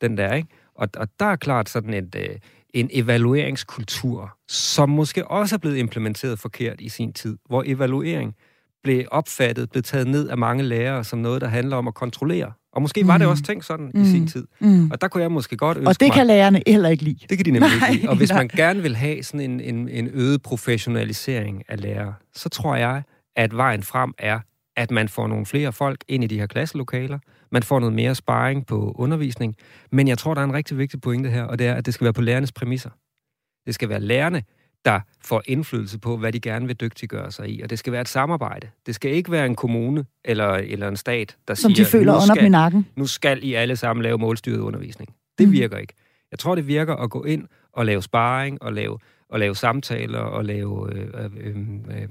[0.00, 0.48] Den der, ikke?
[0.74, 2.36] Og, og der er klart sådan et, øh,
[2.74, 8.34] en evalueringskultur, som måske også er blevet implementeret forkert i sin tid, hvor evaluering
[8.84, 12.52] blev opfattet, blev taget ned af mange lærere som noget, der handler om at kontrollere.
[12.72, 13.08] Og måske mm.
[13.08, 14.02] var det også tænkt sådan mm.
[14.02, 14.46] i sin tid.
[14.60, 14.90] Mm.
[14.90, 17.26] Og der kunne jeg måske godt ønske Og det mig, kan lærerne heller ikke lide.
[17.28, 18.10] det kan de nemlig Nej, ikke lide.
[18.10, 18.38] Og hvis nej.
[18.38, 23.02] man gerne vil have sådan en, en, en øget professionalisering af lærere, så tror jeg,
[23.36, 24.40] at vejen frem er,
[24.76, 27.18] at man får nogle flere folk ind i de her klasselokaler,
[27.52, 29.56] man får noget mere sparring på undervisning,
[29.92, 31.94] men jeg tror, der er en rigtig vigtig pointe her, og det er, at det
[31.94, 32.90] skal være på lærernes præmisser.
[33.66, 34.42] Det skal være lærerne,
[34.84, 38.00] der får indflydelse på, hvad de gerne vil dygtiggøre sig i, og det skal være
[38.00, 38.68] et samarbejde.
[38.86, 42.12] Det skal ikke være en kommune eller, eller en stat, der Som siger, de føler
[42.12, 42.86] nu under skal, nakken.
[42.96, 45.14] nu skal I alle sammen lave målstyret undervisning.
[45.38, 45.52] Det Mm.
[45.52, 45.92] virker ikke.
[46.30, 50.18] Jeg tror, det virker at gå ind og lave sparring, og lave, og lave samtaler,
[50.18, 51.56] og lave, øh, øh, øh,
[51.90, 52.08] øh,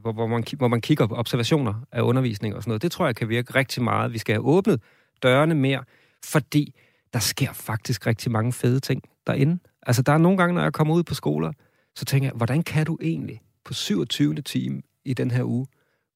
[0.00, 2.82] hvor, hvor, man, hvor man kigger på observationer af undervisning og sådan noget.
[2.82, 4.12] Det tror jeg kan virke rigtig meget.
[4.12, 4.80] Vi skal have åbnet
[5.22, 5.84] dørene mere,
[6.24, 6.74] fordi
[7.12, 9.58] der sker faktisk rigtig mange fede ting derinde.
[9.86, 11.52] Altså, der er nogle gange, når jeg kommer ud på skoler,
[11.98, 14.34] så tænker jeg, hvordan kan du egentlig på 27.
[14.34, 15.66] time i den her uge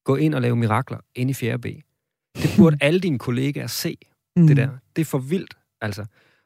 [0.05, 1.59] gå ind og lave mirakler ind i 4.
[1.59, 1.66] B?
[2.37, 3.97] Det burde alle dine kollegaer se,
[4.37, 4.47] Mm.
[4.47, 4.68] det der.
[4.97, 6.05] Det er for vildt, altså.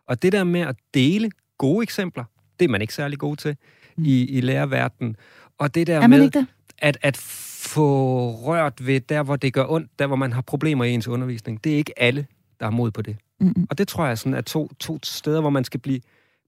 [0.08, 2.24] Og det der med at dele gode eksempler,
[2.58, 3.56] det er man ikke særlig god til
[3.98, 5.16] i, i lærerverdenen.
[5.58, 6.46] Og det der Er med det?
[6.78, 10.84] at, at få rørt ved der, hvor det gør ondt, der, hvor man har problemer
[10.84, 12.26] i ens undervisning, det er ikke alle,
[12.60, 13.16] der har mod på det.
[13.40, 13.66] Mm-mm.
[13.70, 16.00] Og det tror jeg sådan er to, to steder, hvor man skal blive,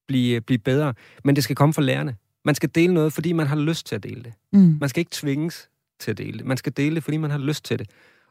[0.07, 0.95] blive, blive bedre.
[1.25, 2.17] Men det skal komme fra lærerne.
[2.49, 4.33] Man skal dele noget, fordi man har lyst til at dele det.
[4.53, 4.77] Mm.
[4.81, 5.69] Man skal ikke tvinges
[6.01, 6.47] til at dele det.
[6.47, 7.91] Man skal dele det, fordi man har lyst til det.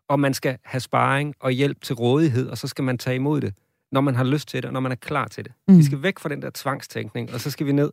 [0.10, 3.42] Og man skal have sparring og hjælp til rådighed, og så skal man tage imod
[3.42, 3.54] det,
[3.92, 5.52] når man har lyst til det, og når man er klar til det.
[5.68, 5.78] Mm.
[5.78, 7.90] Vi skal væk fra den der tvangstænkning, og så skal vi ned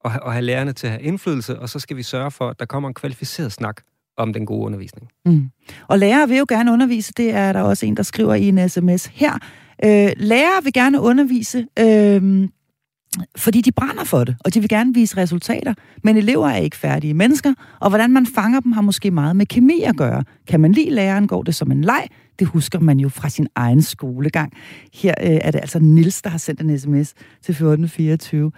[0.00, 2.60] og, og have lærerne til at have indflydelse, og så skal vi sørge for, at
[2.60, 3.80] der kommer en kvalificeret snak
[4.16, 5.10] om den gode undervisning.
[5.26, 5.50] Mm.
[5.88, 8.68] Og lærere vil jo gerne undervise, det er der også en, der skriver i en
[8.68, 9.32] sms her.
[9.84, 12.48] Øh, lærere vil gerne undervise, øh,
[13.36, 15.74] fordi de brænder for det, og de vil gerne vise resultater.
[16.04, 19.46] Men elever er ikke færdige mennesker, og hvordan man fanger dem har måske meget med
[19.46, 20.24] kemi at gøre.
[20.46, 22.08] Kan man lide læreren, går det som en leg.
[22.38, 24.52] Det husker man jo fra sin egen skolegang.
[24.94, 27.12] Her øh, er det altså Nils, der har sendt en sms
[27.42, 28.52] til 1424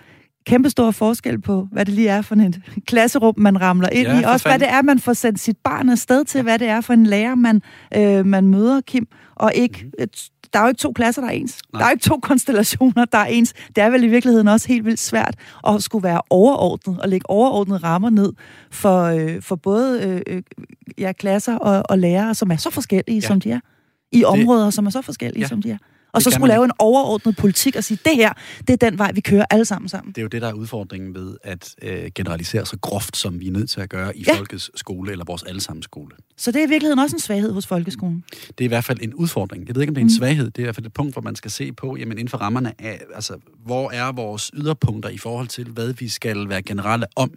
[0.48, 4.20] kæmpe stor forskel på, hvad det lige er for et klasserum, man ramler ind Ja,
[4.20, 4.24] i.
[4.24, 6.92] Også hvad det er, man får sendt sit barn afsted til, hvad det er for
[6.92, 7.62] en lærer, man,
[7.96, 9.06] øh, man møder, Kim.
[9.34, 11.59] Og ikke, et, der er jo ikke to klasser, der er ens.
[11.72, 11.78] Nej.
[11.80, 13.55] Der er jo ikke to konstellationer, der er ens.
[13.76, 15.34] Det er vel i virkeligheden også helt vildt svært
[15.68, 18.32] at skulle være overordnet og lægge overordnede rammer ned
[18.70, 20.42] for, øh, for både øh, øh,
[20.99, 23.26] ja, klasser og, og lærere, som er så forskellige, ja.
[23.26, 23.61] Som de er.
[24.12, 25.49] I områder, som er så forskellige, Ja.
[25.49, 25.78] som de er.
[26.18, 28.32] Og så skulle man lave en overordnet politik og sige, det her,
[28.68, 30.12] det er den vej, vi kører alle sammen sammen.
[30.12, 33.46] Det er jo det, der er udfordringen ved at øh, generalisere så groft, som vi
[33.46, 34.38] er nødt til at gøre i Ja.
[34.38, 36.10] folkets skole eller vores allesammens skole.
[36.36, 38.24] Så det er i virkeligheden også en svaghed hos folkeskolen.
[38.30, 39.66] Det er i hvert fald en udfordring.
[39.68, 40.46] Jeg ved ikke, om det er en svaghed.
[40.46, 42.38] Det er i hvert fald et punkt, hvor man skal se på, jamen inden for
[42.38, 47.06] rammerne af, altså, hvor er vores yderpunkter i forhold til, hvad vi skal være generelle
[47.16, 47.30] om.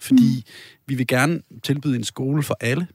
[0.00, 0.52] Fordi mm.
[0.86, 2.86] vi vil gerne tilbyde en skole for alle,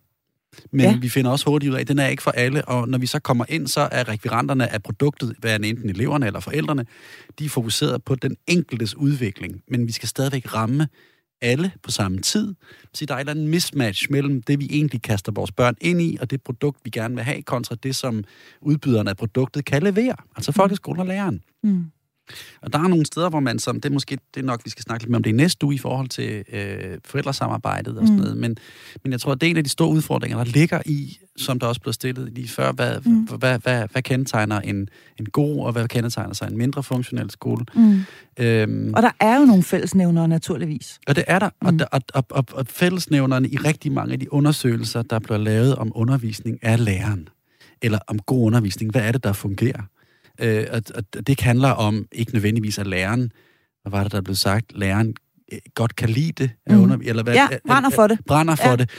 [0.71, 0.97] men Ja.
[0.97, 3.05] vi finder også hurtigt ud af, at den er ikke for alle, og når vi
[3.05, 6.85] så kommer ind, så er rekvirenterne af produktet, hvad enten eleverne eller forældrene,
[7.39, 10.87] de er fokuseret på den enkeltes udvikling, men vi skal stadigvæk ramme
[11.41, 12.53] alle på samme tid.
[12.93, 16.01] Så der er et eller andet mismatch mellem det, vi egentlig kaster vores børn ind
[16.01, 18.23] i, og det produkt, vi gerne vil have, kontra det, som
[18.61, 20.15] udbyderen af produktet kan levere.
[20.35, 21.41] Altså folkeskolen og læreren.
[21.63, 21.85] Mm.
[22.61, 24.69] Og der er nogle steder, hvor man som, det er måske det er nok, vi
[24.69, 28.07] skal snakke lidt mere om det i næste uge i forhold til øh, forældresamarbejdet og
[28.07, 28.21] sådan Mm.
[28.21, 28.37] noget.
[28.37, 28.57] Men,
[29.03, 31.59] men jeg tror, at det er en af de store udfordringer, der ligger i, som
[31.59, 33.11] der også blev stillet lige før, hvad, Mm.
[33.11, 33.23] mm.
[33.23, 37.65] hvad, hvad, hvad kendetegner en, en god, og hvad kendetegner sig en mindre funktionel skole.
[37.75, 37.99] Mm.
[38.39, 40.99] Øhm, Og der er jo nogle fællesnævnere, naturligvis.
[41.07, 41.77] og det er der, og, Mm.
[41.77, 45.75] der og, og, og, og fællesnævnerne i rigtig mange af de undersøgelser, der bliver lavet
[45.75, 47.27] om undervisning af læreren,
[47.81, 49.81] eller om god undervisning, hvad er det, der fungerer?
[50.41, 53.31] Øh, og, og det handler om ikke nødvendigvis, at læreren,
[53.81, 55.13] hvad var det, der blev sagt, læreren
[55.53, 56.81] øh, godt kan lide det, Mm.
[56.81, 58.19] under, eller hvad, Ja, brænder for det.
[58.27, 58.75] Brænder for Ja.
[58.75, 58.89] det.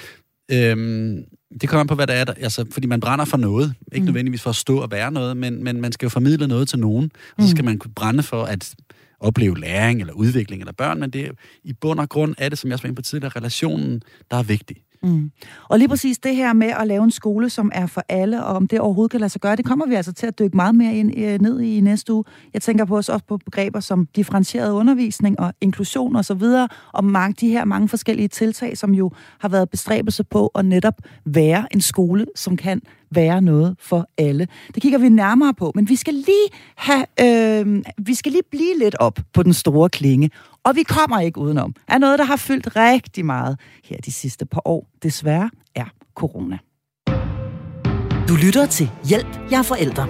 [0.52, 1.24] Øhm,
[1.60, 2.32] det kommer an på, hvad der er der.
[2.32, 3.74] Altså, fordi man brænder for noget.
[3.92, 4.06] Ikke Mm.
[4.06, 6.78] nødvendigvis for at stå og være noget, men, men man skal jo formidle noget til
[6.78, 7.10] nogen.
[7.36, 7.66] Og så skal Mm.
[7.66, 8.74] man kunne brænde for at
[9.20, 11.30] opleve læring eller udvikling eller børn, men det
[11.64, 14.36] i bund og grund er det, som jeg også var inde på tidligere, relationen, der
[14.36, 14.76] er vigtig.
[15.02, 15.30] Mm.
[15.68, 18.56] Og lige præcis det her med at lave en skole, som er for alle, og
[18.56, 20.74] om det overhovedet kan lade sig gøre, det kommer vi altså til at dykke meget
[20.74, 22.24] mere ind, øh, ned i næste uge.
[22.54, 26.68] Jeg tænker på os også på begreber som differentieret undervisning og inklusion og så videre,
[26.92, 30.94] og mange, de her mange forskellige tiltag, som jo har været bestræbelse på at netop
[31.24, 32.80] være en skole, som kan
[33.10, 34.48] være noget for alle.
[34.74, 38.78] Det kigger vi nærmere på, men vi skal lige have, øh, vi skal lige blive
[38.78, 40.30] lidt op på den store klinge,
[40.64, 41.74] og vi kommer ikke udenom.
[41.88, 46.58] Er noget, der har fyldt rigtig meget her de sidste par år, desværre, er corona.
[48.28, 50.08] Du lytter til Hjælp, jeg er forældre.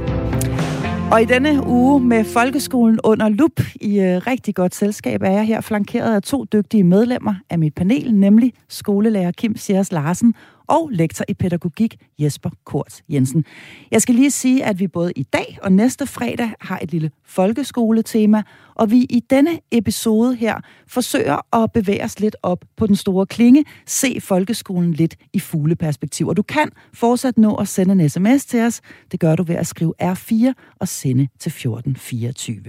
[1.12, 5.46] Og i denne uge med folkeskolen under lup i øh, rigtig godt selskab er jeg
[5.46, 10.34] her flankeret af to dygtige medlemmer af mit panel, nemlig skolelærer Kim Sjærs Larsen
[10.70, 13.44] og lektor i pædagogik Jesper Kort Jensen.
[13.90, 17.10] Jeg skal lige sige, at vi både i dag og næste fredag har et lille
[17.24, 18.42] folkeskoletema,
[18.74, 23.26] og vi i denne episode her forsøger at bevæge os lidt op på den store
[23.26, 26.28] klinge, se folkeskolen lidt i fugleperspektiv.
[26.28, 28.80] Og du kan fortsat nå at sende en sms til os.
[29.12, 32.62] Det gør du ved at skrive R4 og sende til 1424.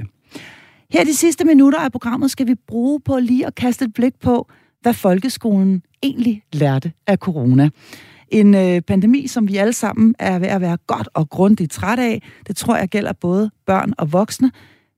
[0.91, 4.19] Her de sidste minutter af programmet skal vi bruge på lige at kaste et blik
[4.19, 4.47] på,
[4.81, 7.69] hvad folkeskolen egentlig lærte af corona.
[8.27, 11.99] En øh, pandemi, som vi alle sammen er ved at være godt og grundigt træt
[11.99, 12.23] af.
[12.47, 14.51] Det tror jeg gælder både børn og voksne.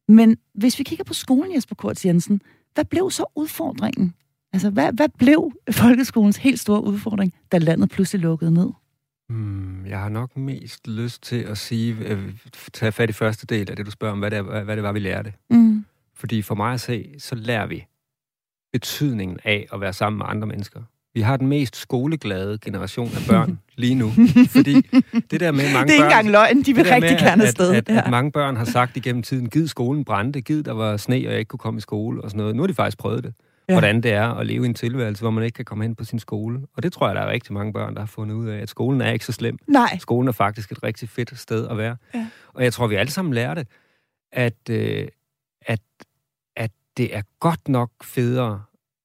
[0.08, 2.42] Men hvis vi kigger på skolen, Jesper Kort Jensen,
[2.74, 4.14] hvad blev så udfordringen?
[4.54, 8.70] Altså, hvad, hvad blev folkeskolens helt store udfordring, da landet pludselig lukkede ned?
[9.30, 12.34] Hmm, jeg har nok mest lyst til at sige, øh,
[12.74, 14.92] tage fat i første del af det, du spørger om, hvad det, hvad det var,
[14.92, 15.34] vi lærte.
[15.50, 15.86] Mm.
[16.16, 17.86] Fordi for mig at se, så lærer vi
[18.74, 20.80] betydningen af at være sammen med andre mennesker.
[21.16, 24.12] Vi har den mest skoleglade generation af børn lige nu.
[24.50, 24.74] Fordi
[25.32, 26.04] det der med mange Det er ikke børn...
[26.04, 27.70] engang løgn, de vil det rigtig med, gerne afsted.
[27.76, 28.02] At, at, Ja.
[28.06, 31.22] at mange børn har sagt igennem tiden, gid skolen brændte, gid der var sne, og
[31.24, 32.56] jeg ikke kunne komme i skole og sådan noget.
[32.56, 33.34] Nu har de faktisk prøvet det.
[33.70, 33.74] Ja.
[33.74, 36.04] Hvordan det er at leve i en tilværelse, hvor man ikke kan komme hen på
[36.04, 36.60] sin skole.
[36.78, 38.70] Og det tror jeg, der er rigtig mange børn, der har fundet ud af, at
[38.70, 39.58] skolen er ikke så slem.
[39.68, 39.98] Nej.
[40.00, 41.96] Skolen er faktisk et rigtig fedt sted at være.
[42.16, 42.28] Ja.
[42.54, 43.66] Og jeg tror, vi alle sammen lærte,
[44.32, 45.08] at, øh, at,
[45.66, 45.80] at
[46.98, 48.64] det er godt nok federe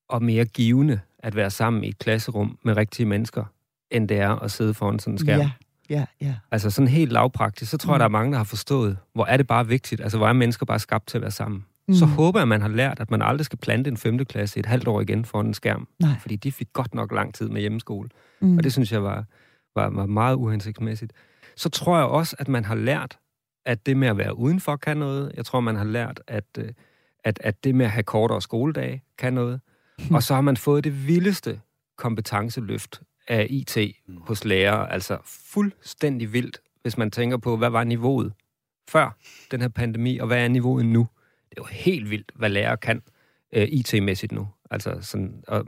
[0.09, 3.45] og mere givende at være sammen i et klasserum med rigtige mennesker,
[3.91, 5.41] end det er at sidde foran sådan en skærm.
[5.41, 5.51] Ja,
[5.91, 6.35] ja, ja.
[6.51, 7.93] Altså sådan helt lavpraktisk, så tror Mm.
[7.93, 10.33] jeg, der er mange, der har forstået, hvor er det bare vigtigt, altså hvor er
[10.33, 11.65] mennesker bare skabt til at være sammen.
[11.89, 11.95] Mm.
[11.95, 14.59] Så håber jeg, at man har lært, at man aldrig skal plante en femte klasse
[14.59, 15.89] i et halvt år igen foran en skærm.
[15.99, 16.11] Nej.
[16.21, 18.09] Fordi de fik godt nok lang tid med hjemmeskole.
[18.41, 18.57] Mm.
[18.59, 19.25] Og det synes jeg var,
[19.77, 21.13] var, var meget uhensigtsmæssigt.
[21.57, 23.19] Så tror jeg også, at man har lært,
[23.67, 25.33] at det med at være udenfor kan noget.
[25.37, 26.69] Jeg tror, man har lært, at, øh,
[27.25, 29.61] at, at det med at have kortere skoledage kan noget.
[30.11, 31.61] Og så har man fået det vildeste
[31.97, 33.79] kompetenceløft af IT
[34.21, 34.93] hos lærere.
[34.93, 38.33] Altså fuldstændig vildt, hvis man tænker på, hvad var niveauet
[38.89, 39.17] før
[39.51, 41.09] den her pandemi, og hvad er niveauet nu?
[41.51, 43.03] Det er jo helt vildt, hvad lærere kan
[43.53, 44.49] øh, IT-mæssigt nu.
[44.71, 45.59] Altså sådan, og,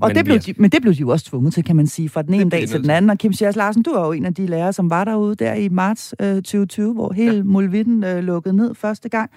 [0.00, 1.86] Og men det blev de, men det blev de jo også tvunget til, kan man
[1.86, 3.10] sige, fra den ene dag til den anden.
[3.10, 5.54] Og Kim Sjærs Larsen, du er jo en af de lærere, som var derude der
[5.54, 7.42] i marts øh, 2020, hvor hele ja.
[7.42, 9.30] Mulvitten øh, lukkede ned første gang.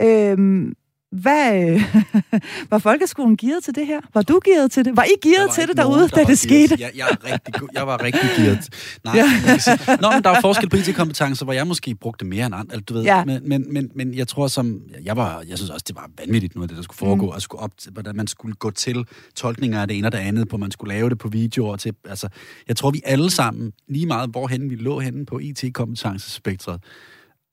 [0.00, 0.74] Øhm,
[1.12, 1.94] hvad, øh,
[2.70, 4.00] var folkeskolen gearet til det her?
[4.14, 4.96] Var du gearet til det?
[4.96, 6.76] Var I gearet var til det derude, der da det skete?
[6.80, 8.68] Jeg, jeg, er rigtig, jeg var rigtig gearet.
[9.04, 9.96] Nej, Ja.
[10.00, 12.94] Nå, men der er forskel på IT-kompetencer, hvor jeg måske brugte mere end andre, du
[12.94, 13.02] ved.
[13.02, 13.24] Ja.
[13.24, 16.54] Men, men, men, men jeg tror som, jeg var, jeg synes også, det var vanvittigt
[16.54, 17.32] noget det, der skulle foregå, mm.
[17.32, 19.04] og skulle op hvordan man skulle gå til
[19.34, 21.94] tolkninger af det ene og det andet, på man skulle lave det på videoer til,
[22.08, 22.28] altså,
[22.68, 26.80] jeg tror vi alle sammen, lige meget hvorhen vi lå henne på IT-kompetencespektret,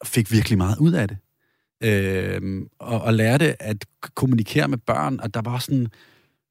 [0.05, 1.17] fik virkelig meget ud af det.
[1.83, 5.87] Øhm, og, og lærte at kommunikere med børn, og der var sådan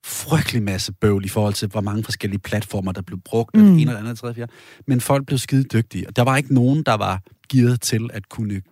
[0.04, 3.78] frygtelig masse bøvl i forhold til, hvor mange forskellige platformer, der blev brugt, mm.
[3.78, 4.52] Ene eller andet, tredje, fjerde.
[4.86, 7.22] Men folk blev skide dygtige, og der var ikke nogen, der var
[7.52, 8.62] gearet til at kunne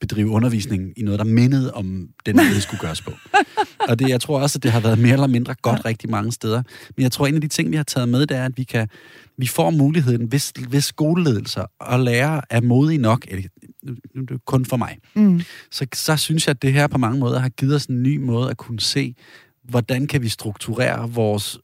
[0.00, 3.10] bedrive undervisning i noget, der mindede om den måde, det skulle gøres på.
[3.88, 6.32] Og det, jeg tror også, at det har været mere eller mindre godt rigtig mange
[6.32, 6.62] steder.
[6.96, 8.58] Men jeg tror, at en af de ting, vi har taget med, det er, at
[8.58, 8.88] vi, kan,
[9.38, 13.48] vi får muligheden, hvis, hvis skoleledelser og lærere er modige nok, eller er
[14.44, 14.98] kun for mig.
[15.14, 15.40] Mm.
[15.70, 18.16] Så, så synes jeg, at det her på mange måder har givet os en ny
[18.16, 19.14] måde at kunne se,
[19.62, 21.58] hvordan kan vi strukturere vores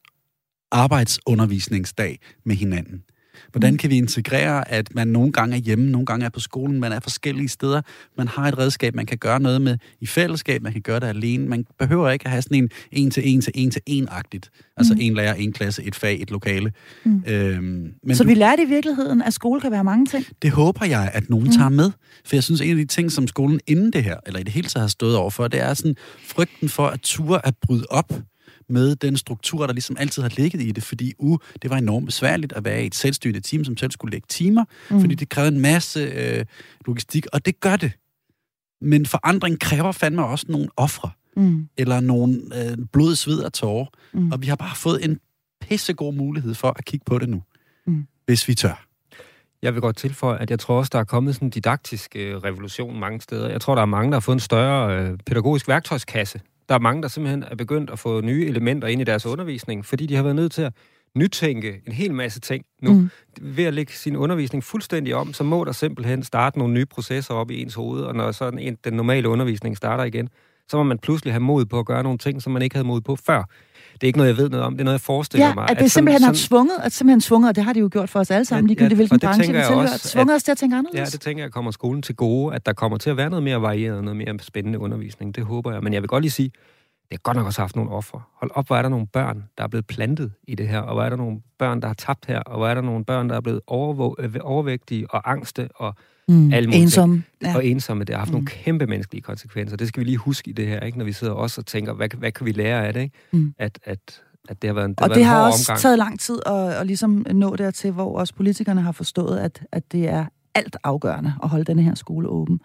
[0.71, 3.03] arbejdsundervisningsdag med hinanden.
[3.51, 3.79] Hvordan mm.
[3.79, 6.93] kan vi integrere, at man nogle gange er hjemme, nogle gange er på skolen, man
[6.93, 7.83] er forskellige steder,
[8.19, 11.07] man har et redskab, man kan gøre noget med i fællesskab, man kan gøre det
[11.07, 11.49] alene.
[11.49, 14.51] Man behøver ikke at have sådan en en til en til en til en-agtigt.
[14.77, 15.01] Altså mm.
[15.03, 16.73] en lærer, en klasse, et fag, et lokale.
[17.05, 17.23] Mm.
[17.27, 20.27] Øhm, men Så du, vi lærte i virkeligheden, at skole kan være mange ting?
[20.43, 21.53] Det håber jeg, at nogen mm.
[21.53, 21.91] tager med.
[22.25, 24.53] For jeg synes, en af de ting, som skolen inden det her, eller i det
[24.53, 28.13] hele taget har stået overfor, det er sådan frygten for at ture at bryde op
[28.73, 32.07] med den struktur, der ligesom altid har ligget i det, fordi uh, det var enormt
[32.07, 35.01] besværligt at være i et selvstyrende team, som selv skulle lægge timer, mm.
[35.01, 36.45] fordi det krævede en masse øh,
[36.87, 37.93] logistik, og det gør det.
[38.81, 41.69] Men forandring kræver fandme også nogle ofre, mm.
[41.77, 44.33] eller nogle øh, blod, sved og tårer, mm.
[44.33, 45.19] og vi har bare fået en
[45.61, 47.43] pissegod mulighed for at kigge på det nu,
[47.87, 48.07] mm.
[48.27, 48.87] hvis vi tør.
[49.63, 52.37] Jeg vil godt tilføje, at jeg tror også, der er kommet sådan en didaktisk øh,
[52.37, 53.49] revolution mange steder.
[53.49, 56.41] Jeg tror, der er mange, der har fået en større øh, pædagogisk værktøjskasse
[56.73, 59.87] der er mange, der simpelthen er begyndt at få nye elementer ind i deres undervisning,
[59.87, 60.73] fordi de har været nødt til at
[61.15, 62.93] nytænke en hel masse ting nu.
[62.93, 63.11] Mm.
[63.41, 67.35] Ved at lægge sin undervisning fuldstændig om, så må der simpelthen starte nogle nye processer
[67.35, 70.29] op i ens hoved, og når sådan en, den normale undervisning starter igen,
[70.69, 72.87] så må man pludselig have mod på at gøre nogle ting, som man ikke havde
[72.87, 73.45] mod på før.
[73.93, 74.73] Det er ikke noget, jeg ved noget om.
[74.73, 75.71] Det er noget, jeg forestiller ja, mig.
[75.71, 77.89] at det at simpelthen sådan, har tvunget, at simpelthen tvunget, og det har de jo
[77.93, 80.59] gjort for os alle sammen, ja, ligegyldigt hvilken branche vi tilhører, tvunget os til at
[80.59, 80.99] tænke anderledes.
[80.99, 83.43] Ja, det tænker jeg kommer skolen til gode, at der kommer til at være noget
[83.43, 85.35] mere varieret, noget mere spændende undervisning.
[85.35, 85.83] Det håber jeg.
[85.83, 86.51] Men jeg vil godt lige sige,
[87.13, 88.23] det har godt nok også haft nogle ofre.
[88.35, 90.95] Hold op, hvor er der nogle børn, der er blevet plantet i det her, og
[90.95, 93.29] hvor er der nogle børn, der har tabt her, og hvor er der nogle børn,
[93.29, 93.61] der er blevet
[94.19, 95.95] øh, overvægtige og angste og
[96.29, 97.23] mm, alle ensomme.
[97.43, 97.57] Ja.
[97.57, 98.05] Og ensomme.
[98.05, 98.35] Det har haft mm.
[98.35, 99.77] nogle kæmpe menneskelige konsekvenser.
[99.77, 100.99] Det skal vi lige huske i det her, ikke?
[100.99, 103.01] når vi sidder også og tænker, hvad, hvad kan vi lære af det?
[103.01, 103.17] Ikke?
[103.33, 103.55] Mm.
[103.59, 103.99] At, at,
[104.49, 105.81] at det har været en, det Og har det har også omgang.
[105.81, 109.93] taget lang tid at, at ligesom nå dertil, hvor også politikerne har forstået, at, at
[109.93, 112.61] det er alt afgørende at holde denne her skole åben.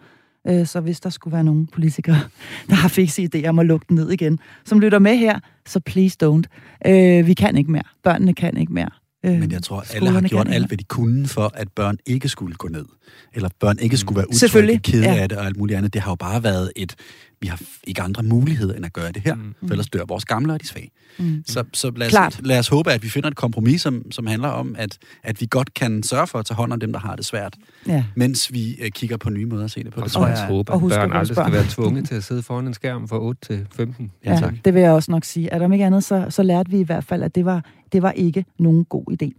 [0.48, 2.20] Øh, så hvis der skulle være nogle politikere,
[2.68, 5.80] der har fikse idéer om at lukke den ned igen, som lytter med her, så
[5.80, 6.42] please don't.
[6.90, 7.82] Øh, vi kan ikke mere.
[8.02, 8.90] Børnene kan ikke mere.
[9.24, 12.28] Øh, Men jeg tror, alle har gjort alt, hvad de kunne for, at børn ikke
[12.28, 12.84] skulle gå ned.
[13.34, 15.14] Eller børn ikke skulle være utrygge, kede ja.
[15.14, 15.94] af det og alt muligt andet.
[15.94, 16.94] Det har jo bare været et,
[17.40, 19.54] vi har ikke andre muligheder end at gøre det her, mm.
[19.62, 20.90] for ellers dør vores gamle og de svage.
[21.18, 21.42] Mm.
[21.46, 24.48] Så, så lad, os, lad os håbe, at vi finder et kompromis, som, som handler
[24.48, 27.16] om, at, at vi godt kan sørge for at tage hånd om dem, der har
[27.16, 28.04] det svært, ja.
[28.14, 30.00] mens vi uh, kigger på nye måder at se det på.
[30.00, 32.74] Og så jeg håber, at børn aldrig skal være tvunget til at sidde foran en
[32.74, 34.10] skærm fra 8 til 15.
[34.24, 34.54] Ja, ja tak.
[34.64, 35.48] det vil jeg også nok sige.
[35.50, 38.02] Er der ikke andet, så, så lærte vi i hvert fald, at det var, det
[38.02, 39.30] var ikke nogen god idé.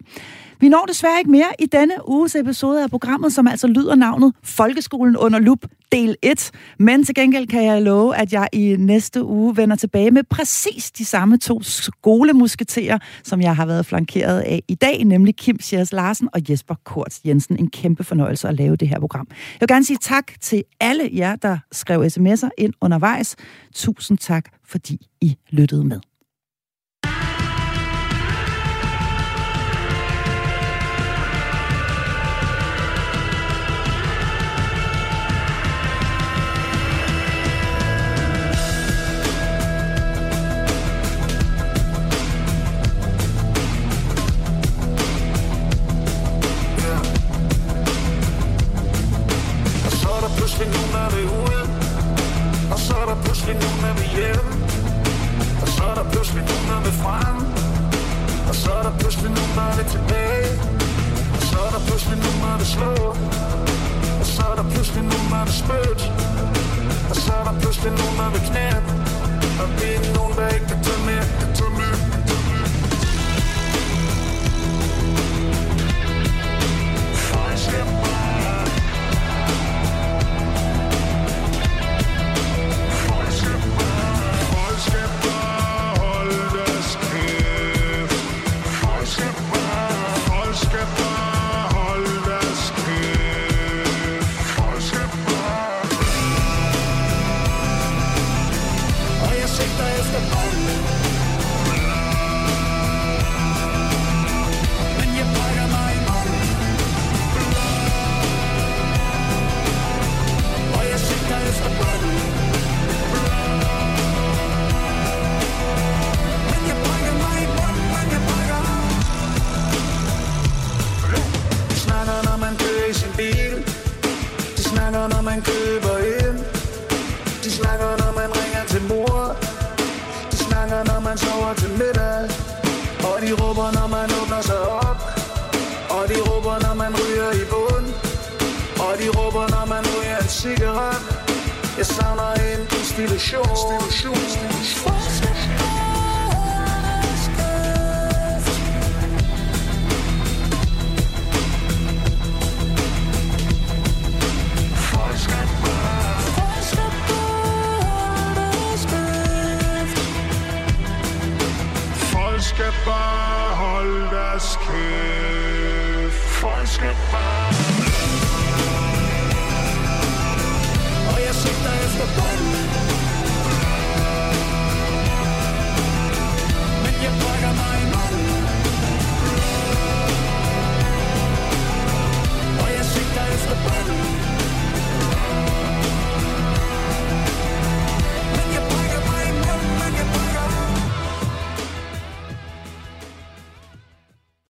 [0.60, 4.34] Vi når desværre ikke mere i denne uges episode af programmet, som altså lyder navnet
[4.44, 6.52] Folkeskolen under lup, del 1.
[6.80, 10.92] Men til gengæld kan jeg love, at jeg i næste uge vender tilbage med præcis
[10.92, 15.94] de samme to skolemusketerer, som jeg har været flankeret af i dag, nemlig Kim Sjærs
[15.94, 17.60] Larsen og Jesper Kort Jensen.
[17.60, 19.28] En kæmpe fornøjelse at lave det her program.
[19.30, 23.36] Jeg vil gerne sige tak til alle jer, der skrev sms'er ind undervejs.
[23.76, 26.09] Tusind tak, fordi I lyttede med.